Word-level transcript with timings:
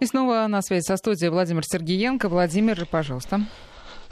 И 0.00 0.06
снова 0.06 0.46
на 0.48 0.62
связи 0.62 0.84
со 0.84 0.96
студией 0.96 1.30
Владимир 1.30 1.64
Сергеенко. 1.64 2.28
Владимир, 2.28 2.86
пожалуйста. 2.86 3.40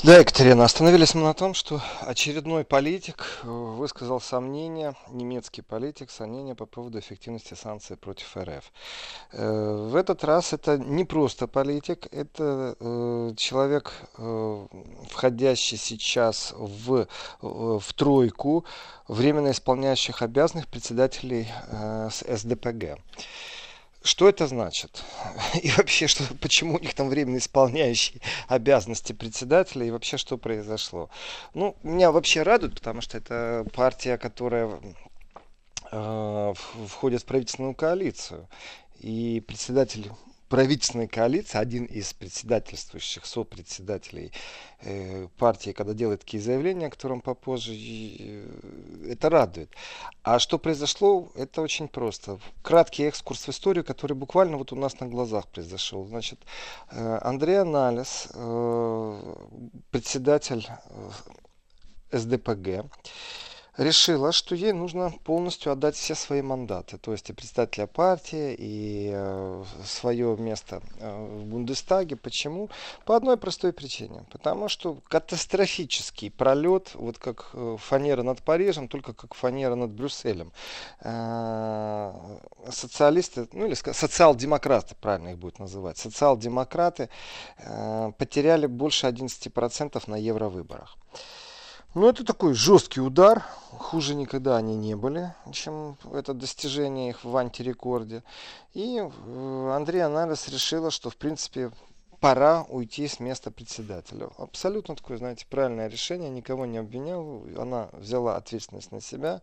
Да, 0.03 0.19
Екатерина, 0.19 0.65
остановились 0.65 1.15
мы 1.15 1.23
на 1.23 1.33
том, 1.33 1.55
что 1.55 1.81
очередной 2.03 2.65
политик 2.65 3.25
э, 3.43 3.47
высказал 3.47 4.21
сомнения, 4.21 4.95
немецкий 5.09 5.63
политик, 5.63 6.11
сомнения 6.11 6.55
по 6.55 6.67
поводу 6.67 6.99
эффективности 6.99 7.55
санкций 7.55 7.97
против 7.97 8.37
РФ. 8.37 8.71
Э, 9.33 9.89
в 9.89 9.97
этот 9.97 10.23
раз 10.23 10.53
это 10.53 10.77
не 10.77 11.05
просто 11.05 11.47
политик, 11.47 12.07
это 12.13 12.77
э, 12.79 13.33
человек, 13.39 13.95
входящий 15.09 15.79
сейчас 15.79 16.53
в, 16.55 17.07
в 17.41 17.95
тройку 17.95 18.67
временно 19.09 19.53
исполняющих 19.53 20.21
обязанных 20.21 20.69
председателей 20.69 21.49
СДПГ. 22.11 22.99
Что 24.05 24.29
это 24.29 24.47
значит? 24.47 25.03
И 25.63 25.71
вообще, 25.71 26.09
что, 26.09 26.25
почему 26.35 26.75
у 26.75 26.79
них 26.79 26.93
там 26.93 27.09
временно 27.09 27.39
исполняющий 27.39 28.21
обязанности 28.49 29.15
председателя, 29.15 29.87
и 29.87 29.91
вообще, 29.91 30.19
что 30.19 30.37
произошло? 30.37 31.09
Ну, 31.55 31.75
меня 31.83 32.13
вообще 32.13 32.43
радует, 32.43 32.75
потому 32.75 33.01
что 33.01 33.17
это 33.17 33.67
партия, 33.73 34.19
которая 34.19 34.79
э, 35.91 36.55
входит 36.87 37.23
в 37.23 37.25
правительственную 37.25 37.75
коалицию. 37.75 38.47
И 39.01 39.43
председатель 39.49 40.11
правительственной 40.55 41.09
коалиции, 41.09 41.59
один 41.59 41.85
из 41.87 42.13
председательствующих 42.13 43.27
сопредседателей 43.27 44.31
э, 44.83 45.27
партии, 45.37 45.73
когда 45.73 45.95
делает 45.95 46.21
такие 46.21 46.41
заявления, 46.41 46.87
о 46.87 46.91
котором 46.91 47.21
попозже, 47.23 47.73
э, 47.75 48.47
это 49.11 49.31
радует. 49.31 49.71
А 50.23 50.39
что 50.39 50.59
произошло, 50.59 51.33
это 51.35 51.61
очень 51.61 51.89
просто. 51.89 52.39
Краткий 52.63 53.03
экскурс 53.03 53.49
в 53.49 53.49
историю, 53.49 53.85
который 53.85 54.13
буквально 54.13 54.57
вот 54.57 54.73
у 54.73 54.77
нас 54.77 55.01
на 55.01 55.09
глазах 55.09 55.49
произошел. 55.49 56.05
Значит, 56.05 56.39
э, 56.93 57.19
Андрей 57.23 57.61
Анализ, 57.61 58.29
председатель 59.91 60.69
СДПГ, 62.13 62.85
решила, 63.77 64.33
что 64.33 64.55
ей 64.55 64.73
нужно 64.73 65.13
полностью 65.25 65.73
отдать 65.73 65.97
все 65.97 66.15
свои 66.15 66.43
мандаты, 66.43 66.99
то 66.99 67.13
есть 67.13 67.31
и 67.31 67.33
председателя 67.33 67.87
партии, 67.87 68.55
и 68.57 69.11
э, 69.13 69.65
свое 69.85 70.37
место 70.37 70.81
э, 71.01 71.27
в 71.27 71.45
Бундестаге. 71.47 72.17
Почему? 72.17 72.71
По 73.05 73.17
одной 73.17 73.37
простой 73.37 73.73
причине. 73.73 74.25
Потому 74.31 74.69
что 74.69 74.99
катастрофический 75.09 76.31
пролет, 76.31 76.91
вот 76.95 77.19
как 77.19 77.51
э, 77.55 77.77
фанера 77.81 78.23
над 78.23 78.43
Парижем, 78.43 78.89
только 78.89 79.13
как 79.13 79.35
фанера 79.35 79.75
над 79.75 79.91
Брюсселем. 79.91 80.53
Социалисты, 82.71 83.49
ну 83.53 83.67
или 83.67 83.75
социал-демократы, 83.75 84.95
правильно 85.01 85.31
их 85.31 85.39
будет 85.39 85.59
называть, 85.59 85.99
социал-демократы 85.99 87.09
потеряли 88.19 88.67
больше 88.67 89.07
11% 89.07 90.03
на 90.07 90.17
евровыборах. 90.17 90.97
Ну, 91.95 92.09
это 92.09 92.25
такой 92.25 92.55
жесткий 92.55 93.01
удар. 93.01 93.45
Хуже 93.79 94.17
никогда 94.17 94.57
они 94.57 94.75
не 94.75 94.97
были, 94.97 95.33
чем 95.53 95.97
это 96.13 96.35
достижение 96.35 97.11
их 97.11 97.23
в 97.23 97.37
антирекорде. 97.37 98.25
И 98.73 98.99
э, 98.99 99.71
Андрей 99.73 100.01
Анализ 100.01 100.49
решила, 100.49 100.91
что, 100.91 101.09
в 101.09 101.17
принципе, 101.17 101.71
пора 102.25 102.65
уйти 102.71 103.07
с 103.07 103.21
места 103.21 103.51
председателя. 103.51 104.31
Абсолютно 104.39 104.97
такое, 104.97 105.19
знаете, 105.19 105.45
правильное 105.47 105.89
решение, 105.89 106.31
никого 106.31 106.65
не 106.65 106.79
обвинял, 106.79 107.45
она 107.59 107.91
взяла 107.93 108.37
ответственность 108.37 108.93
на 108.93 109.03
себя. 109.03 109.43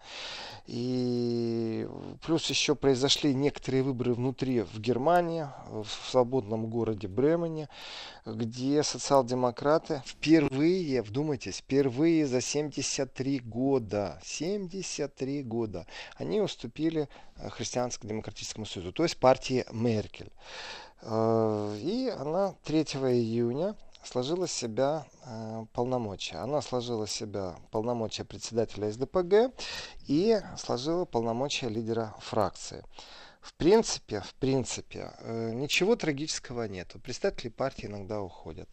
И 0.65 1.87
плюс 2.25 2.49
еще 2.49 2.73
произошли 2.73 3.35
некоторые 3.35 3.83
выборы 3.83 4.15
внутри 4.15 4.61
в 4.61 4.79
Германии, 4.79 5.45
в 5.69 6.09
свободном 6.09 6.71
городе 6.71 7.07
Бремене, 7.07 7.69
где 8.25 8.81
социал-демократы 8.81 10.01
впервые, 10.03 11.03
вдумайтесь, 11.03 11.57
впервые 11.57 12.25
за 12.25 12.41
73 12.41 13.41
года, 13.41 14.19
73 14.23 15.43
года, 15.43 15.85
они 16.15 16.41
уступили 16.41 17.09
Христианско-демократическому 17.37 18.65
союзу, 18.65 18.91
то 18.91 19.03
есть 19.03 19.17
партии 19.17 19.65
Меркель. 19.71 20.31
Э, 21.01 21.77
и 21.79 22.09
она 22.09 22.55
3 22.63 22.81
июня 22.83 23.75
сложила 24.03 24.47
себя 24.47 25.05
э, 25.25 25.65
полномочия. 25.73 26.37
Она 26.37 26.61
сложила 26.61 27.07
себя 27.07 27.55
полномочия 27.71 28.23
председателя 28.23 28.91
СДПГ 28.91 29.53
и 30.07 30.39
сложила 30.57 31.05
полномочия 31.05 31.69
лидера 31.69 32.15
фракции. 32.19 32.83
В 33.41 33.55
принципе, 33.55 34.21
в 34.21 34.35
принципе, 34.35 35.13
э, 35.19 35.51
ничего 35.53 35.95
трагического 35.95 36.65
нет. 36.67 36.93
Представители 37.01 37.49
партии 37.49 37.87
иногда 37.87 38.21
уходят. 38.21 38.69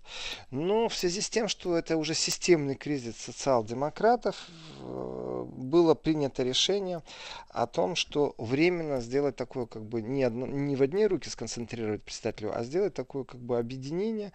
Но 0.50 0.90
в 0.90 0.94
связи 0.94 1.22
с 1.22 1.30
тем, 1.30 1.48
что 1.48 1.74
это 1.74 1.96
уже 1.96 2.12
системный 2.14 2.74
кризис 2.74 3.16
социал-демократов, 3.16 4.36
э, 4.78 5.44
было 5.48 5.94
принято 5.94 6.42
решение 6.42 7.02
о 7.48 7.66
том, 7.66 7.96
что 7.96 8.34
временно 8.36 9.00
сделать 9.00 9.36
такое, 9.36 9.64
как 9.64 9.84
бы 9.84 10.02
не, 10.02 10.22
одно, 10.22 10.46
не 10.46 10.76
в 10.76 10.82
одни 10.82 11.06
руки 11.06 11.30
сконцентрировать 11.30 12.02
председателю, 12.02 12.54
а 12.54 12.62
сделать 12.62 12.92
такое, 12.92 13.24
как 13.24 13.40
бы 13.40 13.58
объединение, 13.58 14.32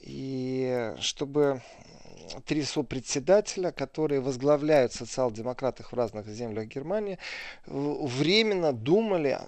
и 0.00 0.94
чтобы 0.98 1.60
три 2.44 2.62
сопредседателя, 2.62 3.70
которые 3.70 4.20
возглавляют 4.20 4.92
социал-демократов 4.92 5.92
в 5.92 5.94
разных 5.94 6.26
землях 6.28 6.66
Германии, 6.66 7.18
временно 7.66 8.72
думали 8.72 9.38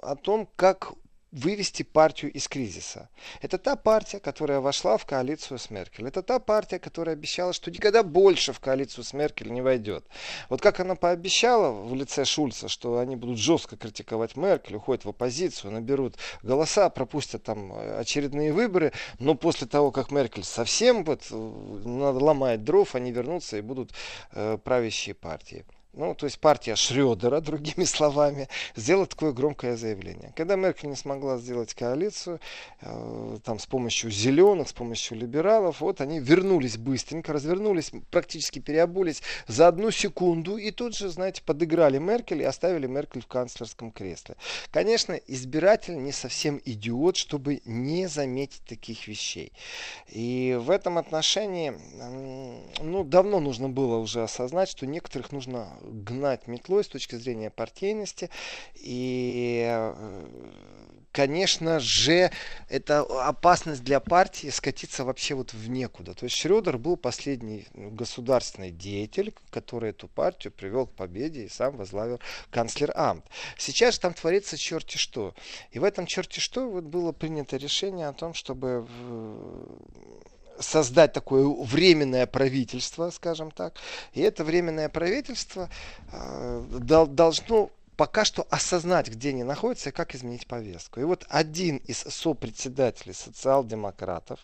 о 0.00 0.16
том, 0.16 0.48
как 0.56 0.92
вывести 1.32 1.82
партию 1.82 2.32
из 2.32 2.48
кризиса. 2.48 3.08
Это 3.40 3.58
та 3.58 3.76
партия, 3.76 4.18
которая 4.18 4.60
вошла 4.60 4.96
в 4.96 5.06
коалицию 5.06 5.58
с 5.58 5.70
Меркель. 5.70 6.08
Это 6.08 6.22
та 6.22 6.38
партия, 6.38 6.78
которая 6.78 7.14
обещала, 7.14 7.52
что 7.52 7.70
никогда 7.70 8.02
больше 8.02 8.52
в 8.52 8.60
коалицию 8.60 9.04
с 9.04 9.12
Меркель 9.12 9.52
не 9.52 9.62
войдет. 9.62 10.04
Вот 10.48 10.60
как 10.60 10.80
она 10.80 10.96
пообещала 10.96 11.70
в 11.70 11.94
лице 11.94 12.24
Шульца, 12.24 12.68
что 12.68 12.98
они 12.98 13.16
будут 13.16 13.38
жестко 13.38 13.76
критиковать 13.76 14.36
Меркель, 14.36 14.76
уходят 14.76 15.04
в 15.04 15.10
оппозицию, 15.10 15.72
наберут 15.72 16.16
голоса, 16.42 16.90
пропустят 16.90 17.44
там 17.44 17.72
очередные 17.98 18.52
выборы, 18.52 18.92
но 19.18 19.34
после 19.34 19.66
того, 19.66 19.92
как 19.92 20.10
Меркель 20.10 20.44
совсем 20.44 21.04
вот 21.04 21.26
э, 21.30 21.34
ломает 21.34 22.64
дров, 22.64 22.94
они 22.94 23.12
вернутся 23.12 23.58
и 23.58 23.60
будут 23.60 23.92
э, 24.32 24.58
правящие 24.62 25.14
партии 25.14 25.64
ну, 25.92 26.14
то 26.14 26.26
есть 26.26 26.38
партия 26.38 26.76
Шредера, 26.76 27.40
другими 27.40 27.84
словами, 27.84 28.48
сделала 28.76 29.06
такое 29.06 29.32
громкое 29.32 29.76
заявление. 29.76 30.32
Когда 30.36 30.54
Меркель 30.54 30.88
не 30.88 30.96
смогла 30.96 31.36
сделать 31.38 31.74
коалицию, 31.74 32.40
э, 32.80 33.38
там, 33.44 33.58
с 33.58 33.66
помощью 33.66 34.10
зеленых, 34.10 34.68
с 34.68 34.72
помощью 34.72 35.18
либералов, 35.18 35.80
вот 35.80 36.00
они 36.00 36.20
вернулись 36.20 36.76
быстренько, 36.76 37.32
развернулись, 37.32 37.90
практически 38.10 38.60
переобулись 38.60 39.22
за 39.48 39.66
одну 39.66 39.90
секунду 39.90 40.56
и 40.56 40.70
тут 40.70 40.96
же, 40.96 41.08
знаете, 41.08 41.42
подыграли 41.42 41.98
Меркель 41.98 42.42
и 42.42 42.44
оставили 42.44 42.86
Меркель 42.86 43.22
в 43.22 43.26
канцлерском 43.26 43.90
кресле. 43.90 44.36
Конечно, 44.70 45.14
избиратель 45.14 46.00
не 46.00 46.12
совсем 46.12 46.60
идиот, 46.64 47.16
чтобы 47.16 47.62
не 47.64 48.06
заметить 48.06 48.62
таких 48.64 49.08
вещей. 49.08 49.52
И 50.08 50.56
в 50.60 50.70
этом 50.70 50.98
отношении, 50.98 51.72
ну, 52.80 53.02
давно 53.02 53.40
нужно 53.40 53.68
было 53.68 53.96
уже 53.96 54.22
осознать, 54.22 54.68
что 54.68 54.86
некоторых 54.86 55.32
нужно 55.32 55.79
гнать 55.82 56.46
метлой 56.46 56.84
с 56.84 56.88
точки 56.88 57.16
зрения 57.16 57.50
партийности. 57.50 58.30
И, 58.74 59.64
э, 59.66 59.94
конечно 61.12 61.80
же, 61.80 62.30
это 62.68 63.00
опасность 63.00 63.82
для 63.84 64.00
партии 64.00 64.48
скатиться 64.48 65.04
вообще 65.04 65.34
вот 65.34 65.52
в 65.52 65.68
некуда. 65.68 66.14
То 66.14 66.24
есть 66.24 66.36
Шредер 66.36 66.78
был 66.78 66.96
последний 66.96 67.66
государственный 67.74 68.70
деятель, 68.70 69.34
который 69.50 69.90
эту 69.90 70.08
партию 70.08 70.52
привел 70.52 70.86
к 70.86 70.92
победе 70.92 71.44
и 71.44 71.48
сам 71.48 71.76
возглавил 71.76 72.20
канцлер 72.50 72.92
Амт. 72.94 73.24
Сейчас 73.58 73.98
там 73.98 74.14
творится 74.14 74.56
черти 74.56 74.96
что. 74.96 75.34
И 75.70 75.78
в 75.78 75.84
этом 75.84 76.06
черти 76.06 76.40
что 76.40 76.68
вот 76.68 76.84
было 76.84 77.12
принято 77.12 77.56
решение 77.56 78.08
о 78.08 78.12
том, 78.12 78.34
чтобы 78.34 78.86
создать 80.60 81.12
такое 81.12 81.46
временное 81.46 82.26
правительство, 82.26 83.10
скажем 83.10 83.50
так. 83.50 83.74
И 84.12 84.20
это 84.20 84.44
временное 84.44 84.88
правительство 84.88 85.68
э, 86.12 86.64
должно 86.80 87.70
пока 88.00 88.24
что 88.24 88.46
осознать, 88.48 89.10
где 89.10 89.28
они 89.28 89.44
находятся 89.44 89.90
и 89.90 89.92
как 89.92 90.14
изменить 90.14 90.46
повестку. 90.46 91.00
И 91.00 91.04
вот 91.04 91.26
один 91.28 91.76
из 91.76 91.98
сопредседателей 91.98 93.12
социал-демократов, 93.12 94.40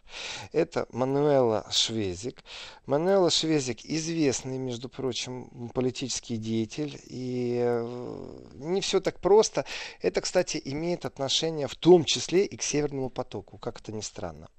это 0.53 0.87
Мануэла 0.93 1.67
Швезик. 1.71 2.45
Мануэла 2.85 3.31
Швезик 3.31 3.83
известный, 3.83 4.59
между 4.59 4.91
прочим, 4.91 5.71
политический 5.73 6.37
деятель. 6.37 7.01
И 7.07 7.59
э, 7.65 8.41
не 8.57 8.83
все 8.83 9.01
так 9.01 9.21
просто. 9.21 9.65
Это, 10.03 10.21
кстати, 10.21 10.61
имеет 10.63 11.07
отношение 11.07 11.67
в 11.67 11.77
том 11.77 12.05
числе 12.05 12.45
и 12.45 12.59
к 12.59 12.63
Северному 12.63 13.09
потоку, 13.09 13.57
как 13.57 13.81
это 13.81 13.91
ни 13.91 14.03
странно. 14.03 14.51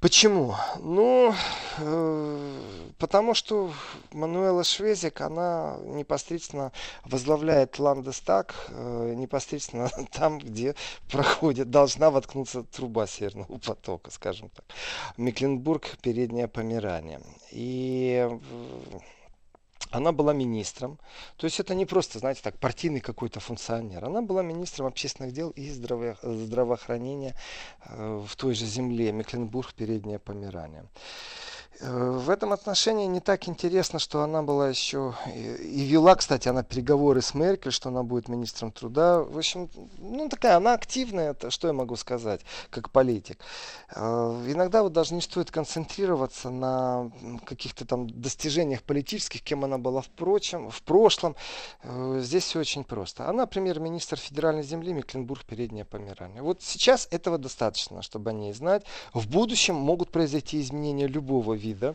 Почему? 0.00 0.54
Ну, 0.78 1.34
э, 1.78 2.60
потому 2.98 3.34
что 3.34 3.72
Мануэла 4.12 4.62
Швезик, 4.62 5.20
она 5.20 5.76
непосредственно 5.82 6.70
возглавляет 7.04 7.80
Ландестаг, 7.80 8.54
э, 8.68 9.14
непосредственно 9.16 9.90
там, 10.12 10.38
где 10.38 10.76
проходит, 11.10 11.70
должна 11.70 12.10
воткнуться 12.10 12.62
труба 12.62 13.08
Северного 13.08 13.58
потока, 13.58 14.12
скажем 14.12 14.50
так. 14.50 14.64
Мекленбург, 15.16 15.98
переднее 16.00 16.46
Померание. 16.46 17.20
И 17.50 18.28
э, 18.30 18.38
она 19.90 20.12
была 20.12 20.32
министром. 20.32 20.98
То 21.36 21.46
есть 21.46 21.60
это 21.60 21.74
не 21.74 21.86
просто, 21.86 22.18
знаете, 22.18 22.40
так, 22.42 22.58
партийный 22.58 23.00
какой-то 23.00 23.40
функционер. 23.40 24.04
Она 24.04 24.22
была 24.22 24.42
министром 24.42 24.86
общественных 24.86 25.32
дел 25.32 25.50
и 25.50 25.70
здраво 25.70 26.16
здравоохранения 26.22 27.34
э, 27.84 28.24
в 28.26 28.36
той 28.36 28.54
же 28.54 28.66
земле, 28.66 29.12
Мекленбург, 29.12 29.74
Переднее 29.74 30.18
Померание. 30.18 30.84
Э, 31.80 32.10
в 32.10 32.28
этом 32.30 32.52
отношении 32.52 33.06
не 33.06 33.20
так 33.20 33.48
интересно, 33.48 33.98
что 33.98 34.22
она 34.22 34.42
была 34.42 34.68
еще 34.68 35.14
и 35.28 35.84
вела, 35.84 36.16
кстати, 36.16 36.48
она 36.48 36.62
переговоры 36.62 37.22
с 37.22 37.34
Меркель, 37.34 37.70
что 37.70 37.90
она 37.90 38.02
будет 38.02 38.28
министром 38.28 38.72
труда. 38.72 39.22
В 39.22 39.38
общем, 39.38 39.70
ну 39.98 40.28
такая, 40.28 40.56
она 40.56 40.74
активная, 40.74 41.30
это 41.30 41.50
что 41.50 41.68
я 41.68 41.72
могу 41.72 41.96
сказать, 41.96 42.40
как 42.70 42.90
политик. 42.90 43.38
Э, 43.94 44.00
иногда 44.48 44.82
вот 44.82 44.92
даже 44.92 45.14
не 45.14 45.20
стоит 45.20 45.50
концентрироваться 45.50 46.50
на 46.50 47.10
каких-то 47.44 47.84
там 47.84 48.08
достижениях 48.10 48.82
политических, 48.82 49.42
кем 49.42 49.64
она 49.64 49.78
была 49.78 50.00
впрочем, 50.02 50.70
в 50.70 50.82
прошлом. 50.82 51.36
Э, 51.82 52.18
здесь 52.22 52.44
все 52.44 52.58
очень 52.58 52.82
просто. 52.82 53.28
Она 53.28 53.46
премьер-министр 53.46 54.16
федеральной 54.16 54.64
земли 54.64 54.92
Мекленбург, 54.92 55.44
Переднее 55.44 55.84
Померание. 55.84 56.42
Вот 56.42 56.62
сейчас 56.62 57.06
этого 57.12 57.38
достаточно, 57.38 58.02
чтобы 58.02 58.30
о 58.30 58.32
ней 58.32 58.52
знать. 58.52 58.84
В 59.14 59.28
будущем 59.28 59.76
могут 59.76 60.10
произойти 60.10 60.60
изменения 60.60 61.06
любого 61.06 61.54
вида 61.58 61.94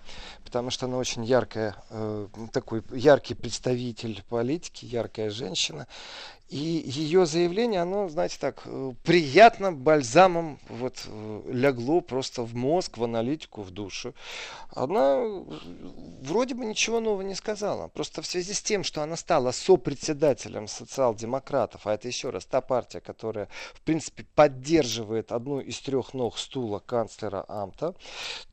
потому 0.54 0.70
что 0.70 0.86
она 0.86 0.98
очень 0.98 1.26
яркая, 1.26 1.76
э, 1.90 2.28
такой 2.52 2.84
яркий 2.92 3.34
представитель 3.34 4.24
политики, 4.30 4.86
яркая 4.86 5.32
женщина. 5.32 5.88
И 6.54 6.84
ее 6.86 7.26
заявление, 7.26 7.82
оно, 7.82 8.10
знаете, 8.10 8.38
так, 8.40 8.62
э, 8.66 8.94
приятно 9.02 9.74
бальзамом 9.74 10.60
вот 10.70 11.02
э, 11.08 11.42
лягло 11.52 12.00
просто 12.00 12.44
в 12.44 12.54
мозг, 12.54 13.00
в 13.00 13.04
аналитику, 13.04 13.64
в 13.64 13.72
душу. 13.72 14.14
Она 14.70 15.16
э, 15.16 15.44
вроде 16.22 16.54
бы 16.54 16.64
ничего 16.64 17.00
нового 17.00 17.24
не 17.24 17.34
сказала. 17.34 17.88
Просто 17.88 18.22
в 18.22 18.28
связи 18.28 18.54
с 18.54 18.62
тем, 18.62 18.84
что 18.84 19.02
она 19.02 19.16
стала 19.16 19.50
сопредседателем 19.50 20.68
социал-демократов, 20.68 21.88
а 21.88 21.96
это 21.96 22.08
еще 22.08 22.30
раз 22.30 22.46
та 22.46 22.62
партия, 22.62 23.02
которая, 23.02 23.50
в 23.74 23.82
принципе, 23.82 24.24
поддерживает 24.36 25.32
одну 25.32 25.60
из 25.60 25.80
трех 25.80 26.14
ног 26.14 26.38
стула 26.38 26.78
канцлера 26.78 27.46
Амта, 27.48 27.96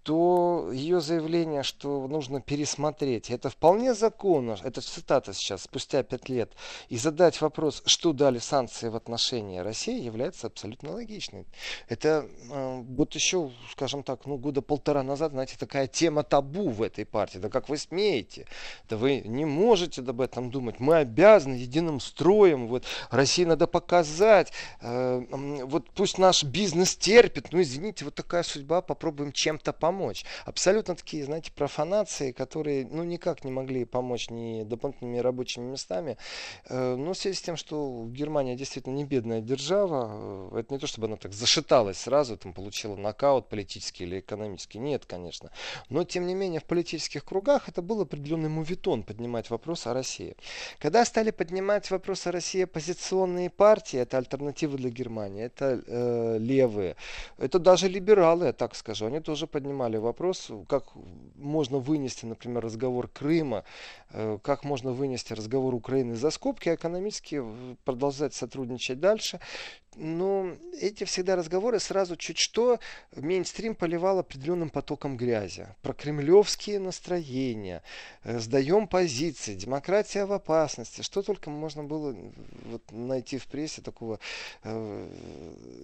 то 0.05 0.71
ее 0.73 1.03
заявление, 1.03 1.63
что 1.63 2.09
нужно 2.09 2.41
пересмотреть, 2.41 3.29
это 3.29 3.51
вполне 3.51 3.93
законно, 3.93 4.57
это 4.63 4.81
цитата 4.81 5.35
сейчас, 5.35 5.65
спустя 5.65 6.03
пять 6.03 6.31
лет, 6.31 6.51
и 6.89 6.97
задать 6.97 7.39
вопрос, 7.43 7.83
что 7.91 8.13
дали 8.13 8.39
санкции 8.39 8.89
в 8.89 8.97
отношении 8.97 9.59
России, 9.59 10.01
является 10.01 10.47
абсолютно 10.47 10.93
логичной. 10.93 11.47
Это 11.89 12.27
э, 12.51 12.83
вот 12.89 13.15
еще, 13.15 13.51
скажем 13.73 14.03
так, 14.03 14.27
ну, 14.27 14.39
года 14.39 14.63
полтора 14.63 15.03
назад, 15.03 15.33
знаете, 15.33 15.57
такая 15.59 15.87
тема 15.87 16.23
табу 16.23 16.71
в 16.71 16.83
этой 16.83 17.05
партии. 17.05 17.39
Да 17.39 17.49
как 17.49 17.69
вы 17.69 17.77
смеете? 17.77 18.47
Да 18.89 18.97
вы 18.97 19.21
не 19.21 19.45
можете 19.45 20.03
об 20.03 20.21
этом 20.21 20.51
думать. 20.51 20.79
Мы 20.79 20.97
обязаны 20.97 21.55
единым 21.55 22.01
строем. 22.01 22.69
Вот 22.69 22.85
России 23.11 23.45
надо 23.45 23.67
показать. 23.67 24.53
Э, 24.81 25.23
вот 25.65 25.91
пусть 25.91 26.19
наш 26.19 26.45
бизнес 26.45 26.97
терпит. 26.97 27.53
Ну, 27.53 27.61
извините, 27.61 28.05
вот 28.05 28.15
такая 28.15 28.45
судьба. 28.45 28.83
Попробуем 28.83 29.33
чем-то 29.33 29.73
помочь. 29.73 30.25
Абсолютно 30.45 30.95
такие, 30.95 31.25
знаете, 31.25 31.51
профанации, 31.53 32.33
которые, 32.33 32.87
ну, 32.87 33.03
никак 33.03 33.45
не 33.45 33.51
могли 33.51 33.85
помочь 33.85 34.31
ни 34.31 34.63
дополнительными 34.63 35.19
рабочими 35.19 35.65
местами. 35.65 36.17
Э, 36.69 36.95
но 36.95 37.13
в 37.13 37.19
связи 37.19 37.37
с 37.37 37.43
тем, 37.43 37.57
что 37.57 37.80
Германия 38.09 38.57
действительно 38.57 38.95
не 38.95 39.05
бедная 39.05 39.41
держава. 39.41 40.59
Это 40.59 40.75
не 40.75 40.79
то, 40.79 40.87
чтобы 40.87 41.07
она 41.07 41.17
так 41.17 41.33
зашаталась 41.33 41.99
сразу, 41.99 42.37
там 42.37 42.53
получила 42.53 42.97
нокаут 42.97 43.49
политический 43.49 44.05
или 44.05 44.21
экономический. 44.21 44.79
Нет, 44.79 45.05
конечно. 45.07 45.51
Но, 45.89 46.05
тем 46.05 46.27
не 46.27 46.35
менее, 46.35 46.61
в 46.61 46.65
политических 46.65 47.25
кругах 47.25 47.69
это 47.69 47.83
был 47.83 48.01
определенный 48.01 48.49
мувитон 48.49 49.03
поднимать 49.03 49.51
вопрос 49.51 49.87
о 49.87 49.95
России. 49.95 50.37
Когда 50.79 51.05
стали 51.05 51.31
поднимать 51.31 51.91
вопрос 51.91 52.27
о 52.27 52.33
России 52.33 52.63
оппозиционные 52.63 53.51
партии, 53.51 53.99
это 53.99 54.19
альтернативы 54.19 54.79
для 54.79 54.91
Германии, 54.91 55.45
это 55.45 55.83
э, 55.87 56.39
левые, 56.39 56.97
это 57.39 57.59
даже 57.59 57.89
либералы, 57.89 58.47
я 58.47 58.53
так 58.53 58.75
скажу, 58.75 59.07
они 59.07 59.21
тоже 59.21 59.47
поднимали 59.47 59.97
вопрос, 59.97 60.51
как 60.69 60.85
можно 61.37 61.79
вынести, 61.79 62.27
например, 62.27 62.65
разговор 62.65 63.09
Крыма, 63.09 63.65
э, 64.11 64.39
как 64.43 64.65
можно 64.65 64.93
вынести 64.93 65.33
разговор 65.33 65.75
Украины 65.75 66.17
за 66.17 66.31
скобки, 66.31 66.69
а 66.69 66.75
экономически 66.75 67.37
продолжать 67.85 68.35
сотрудничать 68.35 69.01
дальше. 69.01 69.41
Но 69.97 70.57
эти 70.81 71.05
всегда 71.05 71.35
разговоры 71.35 71.81
сразу 71.81 72.17
чуть 72.17 72.39
что 72.39 72.79
мейнстрим 73.17 73.75
поливал 73.75 74.21
определенным 74.21 74.71
потоком 74.71 75.17
грязи. 75.17 75.67
Про 75.83 75.93
кремлевские 75.95 76.79
настроения, 76.79 77.83
э, 78.23 78.39
сдаем 78.39 78.87
позиции, 78.87 79.55
демократия 79.55 80.25
в 80.27 80.33
опасности. 80.33 81.03
Что 81.03 81.23
только 81.23 81.51
можно 81.51 81.83
было 81.83 82.17
вот, 82.67 82.83
найти 82.93 83.39
в 83.39 83.47
прессе 83.47 83.83
такого, 83.83 84.21
э, 84.63 85.09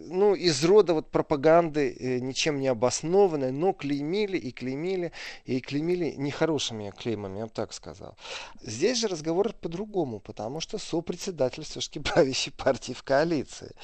ну, 0.09 0.35
из 0.35 0.65
рода 0.65 0.95
вот 0.95 1.11
пропаганды, 1.11 1.97
э, 1.99 2.19
ничем 2.21 2.61
не 2.61 2.69
обоснованной, 2.69 3.51
но 3.51 3.73
клеймили 3.73 4.39
и 4.39 4.53
клеймили, 4.53 5.11
и 5.45 5.61
клеймили 5.61 6.15
нехорошими 6.17 6.93
клеймами, 6.97 7.39
я 7.39 7.47
бы 7.47 7.53
так 7.53 7.73
сказал. 7.73 8.17
Здесь 8.63 8.99
же 8.99 9.09
разговор 9.09 9.53
по-другому, 9.53 10.21
потому 10.21 10.61
что 10.61 10.79
сопредседатель 10.79 11.65
все-таки 11.65 11.99
правящей 12.01 12.53
партии 12.53 12.93
в 12.93 13.03
коалиции. 13.03 13.75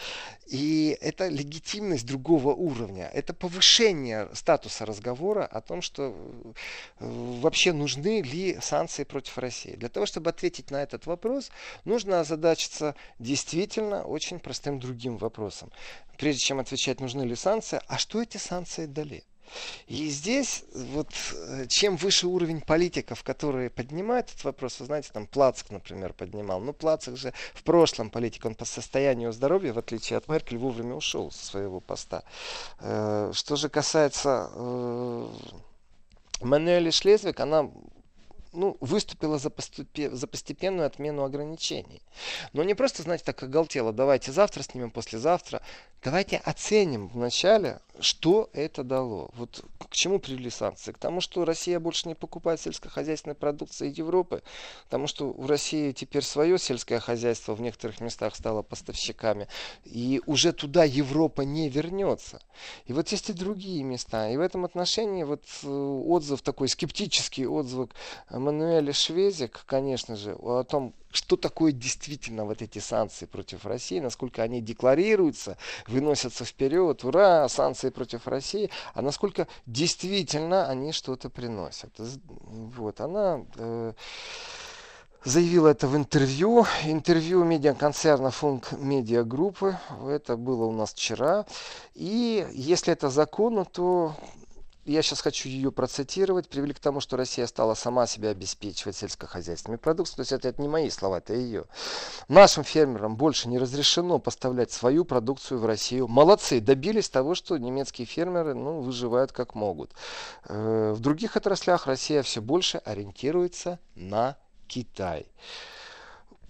И 0.46 0.96
это 1.00 1.28
легитимность 1.28 2.06
другого 2.06 2.52
уровня. 2.52 3.08
Это 3.14 3.32
повышение 3.32 4.28
статуса 4.34 4.84
разговора 4.84 5.46
о 5.46 5.60
том, 5.60 5.82
что 5.82 6.14
э, 6.14 6.52
вообще 6.98 7.72
нужны 7.72 8.22
ли 8.22 8.58
санкции 8.60 9.04
против 9.04 9.38
России. 9.38 9.76
Для 9.76 9.88
того, 9.88 10.06
чтобы 10.06 10.30
ответить 10.30 10.70
на 10.70 10.82
этот 10.82 11.06
вопрос, 11.06 11.50
нужно 11.84 12.20
озадачиться 12.20 12.94
действительно 13.18 14.02
очень 14.04 14.38
простым 14.38 14.78
другим 14.78 15.16
вопросом. 15.16 15.70
Прежде 16.18 16.40
чем 16.40 16.60
отвечать, 16.60 17.00
нужны 17.00 17.22
ли 17.22 17.34
санкции, 17.34 17.80
а 17.86 17.98
что 17.98 18.20
эти 18.20 18.36
санкции 18.36 18.86
дали? 18.86 19.24
И 19.86 20.08
здесь, 20.08 20.64
вот, 20.74 21.08
э, 21.34 21.66
чем 21.68 21.96
выше 21.96 22.26
уровень 22.26 22.60
политиков, 22.60 23.22
которые 23.22 23.70
поднимают 23.70 24.28
этот 24.28 24.44
вопрос, 24.44 24.80
вы 24.80 24.86
знаете, 24.86 25.10
там 25.12 25.26
Плацк, 25.26 25.70
например, 25.70 26.12
поднимал. 26.12 26.60
Ну, 26.60 26.72
Плацк 26.72 27.16
же 27.16 27.32
в 27.54 27.62
прошлом 27.62 28.10
политик, 28.10 28.44
он 28.44 28.54
по 28.54 28.64
состоянию 28.64 29.32
здоровья, 29.32 29.72
в 29.72 29.78
отличие 29.78 30.16
от 30.16 30.28
Меркель, 30.28 30.58
вовремя 30.58 30.94
ушел 30.94 31.30
со 31.30 31.44
своего 31.44 31.80
поста. 31.80 32.24
Э, 32.80 33.32
что 33.34 33.56
же 33.56 33.68
касается 33.68 34.50
э, 34.54 35.28
Мануэли 36.40 36.90
Шлезвик, 36.90 37.40
она 37.40 37.70
ну, 38.52 38.76
выступила 38.80 39.38
за, 39.38 39.50
поступе, 39.50 40.10
за 40.10 40.26
постепенную 40.26 40.86
отмену 40.86 41.24
ограничений. 41.24 42.02
Но 42.52 42.62
не 42.62 42.74
просто, 42.74 43.02
знаете, 43.02 43.24
так 43.24 43.42
оголтело, 43.42 43.92
давайте 43.92 44.32
завтра 44.32 44.62
снимем, 44.62 44.90
послезавтра. 44.90 45.62
Давайте 46.04 46.38
оценим 46.38 47.06
вначале, 47.14 47.78
что 48.00 48.50
это 48.54 48.82
дало. 48.82 49.30
Вот 49.34 49.64
к 49.78 49.94
чему 49.94 50.18
привели 50.18 50.50
санкции? 50.50 50.90
К 50.90 50.98
тому, 50.98 51.20
что 51.20 51.44
Россия 51.44 51.78
больше 51.78 52.08
не 52.08 52.16
покупает 52.16 52.60
сельскохозяйственной 52.60 53.36
продукции 53.36 53.92
Европы, 53.96 54.42
потому 54.86 55.06
что 55.06 55.28
у 55.28 55.46
России 55.46 55.92
теперь 55.92 56.24
свое 56.24 56.58
сельское 56.58 56.98
хозяйство 56.98 57.54
в 57.54 57.60
некоторых 57.60 58.00
местах 58.00 58.34
стало 58.34 58.62
поставщиками, 58.62 59.46
и 59.84 60.20
уже 60.26 60.52
туда 60.52 60.82
Европа 60.82 61.42
не 61.42 61.68
вернется. 61.68 62.42
И 62.86 62.92
вот 62.92 63.08
есть 63.10 63.30
и 63.30 63.32
другие 63.32 63.84
места. 63.84 64.28
И 64.28 64.36
в 64.36 64.40
этом 64.40 64.64
отношении 64.64 65.22
вот 65.22 65.44
э, 65.62 65.68
отзыв 65.68 66.42
такой 66.42 66.68
скептический 66.68 67.46
отзыв 67.46 67.90
Мануэля 68.42 68.92
Швезик, 68.92 69.64
конечно 69.66 70.16
же, 70.16 70.34
о 70.34 70.62
том, 70.64 70.92
что 71.10 71.36
такое 71.36 71.72
действительно 71.72 72.44
вот 72.44 72.62
эти 72.62 72.78
санкции 72.78 73.26
против 73.26 73.64
России, 73.64 74.00
насколько 74.00 74.42
они 74.42 74.60
декларируются, 74.60 75.56
выносятся 75.86 76.44
вперед, 76.44 77.04
ура, 77.04 77.48
санкции 77.48 77.90
против 77.90 78.26
России, 78.26 78.70
а 78.94 79.02
насколько 79.02 79.46
действительно 79.66 80.66
они 80.66 80.92
что-то 80.92 81.30
приносят. 81.30 81.92
Вот, 81.98 83.00
она 83.00 83.44
э, 83.56 83.92
заявила 85.24 85.68
это 85.68 85.86
в 85.86 85.96
интервью, 85.96 86.66
интервью 86.84 87.44
медиаконцерна 87.44 88.30
Функ 88.30 88.72
Медиа 88.72 89.22
Группы, 89.22 89.78
это 90.06 90.36
было 90.36 90.64
у 90.64 90.72
нас 90.72 90.92
вчера, 90.92 91.46
и 91.94 92.46
если 92.52 92.92
это 92.92 93.10
законно, 93.10 93.64
то 93.64 94.14
я 94.84 95.02
сейчас 95.02 95.20
хочу 95.20 95.48
ее 95.48 95.70
процитировать, 95.70 96.48
привели 96.48 96.72
к 96.72 96.80
тому, 96.80 97.00
что 97.00 97.16
Россия 97.16 97.46
стала 97.46 97.74
сама 97.74 98.06
себя 98.06 98.30
обеспечивать 98.30 98.96
сельскохозяйственными 98.96 99.78
продуктами. 99.78 100.16
То 100.16 100.20
есть 100.22 100.32
это, 100.32 100.48
это 100.48 100.60
не 100.60 100.68
мои 100.68 100.90
слова, 100.90 101.18
это 101.18 101.34
ее. 101.34 101.66
Нашим 102.28 102.64
фермерам 102.64 103.16
больше 103.16 103.48
не 103.48 103.58
разрешено 103.58 104.18
поставлять 104.18 104.72
свою 104.72 105.04
продукцию 105.04 105.60
в 105.60 105.66
Россию. 105.66 106.08
Молодцы, 106.08 106.60
добились 106.60 107.08
того, 107.08 107.34
что 107.34 107.56
немецкие 107.58 108.06
фермеры 108.06 108.54
ну, 108.54 108.80
выживают 108.80 109.32
как 109.32 109.54
могут. 109.54 109.92
Э, 110.46 110.92
в 110.92 111.00
других 111.00 111.36
отраслях 111.36 111.86
Россия 111.86 112.22
все 112.22 112.40
больше 112.40 112.78
ориентируется 112.78 113.78
на 113.94 114.36
Китай. 114.66 115.26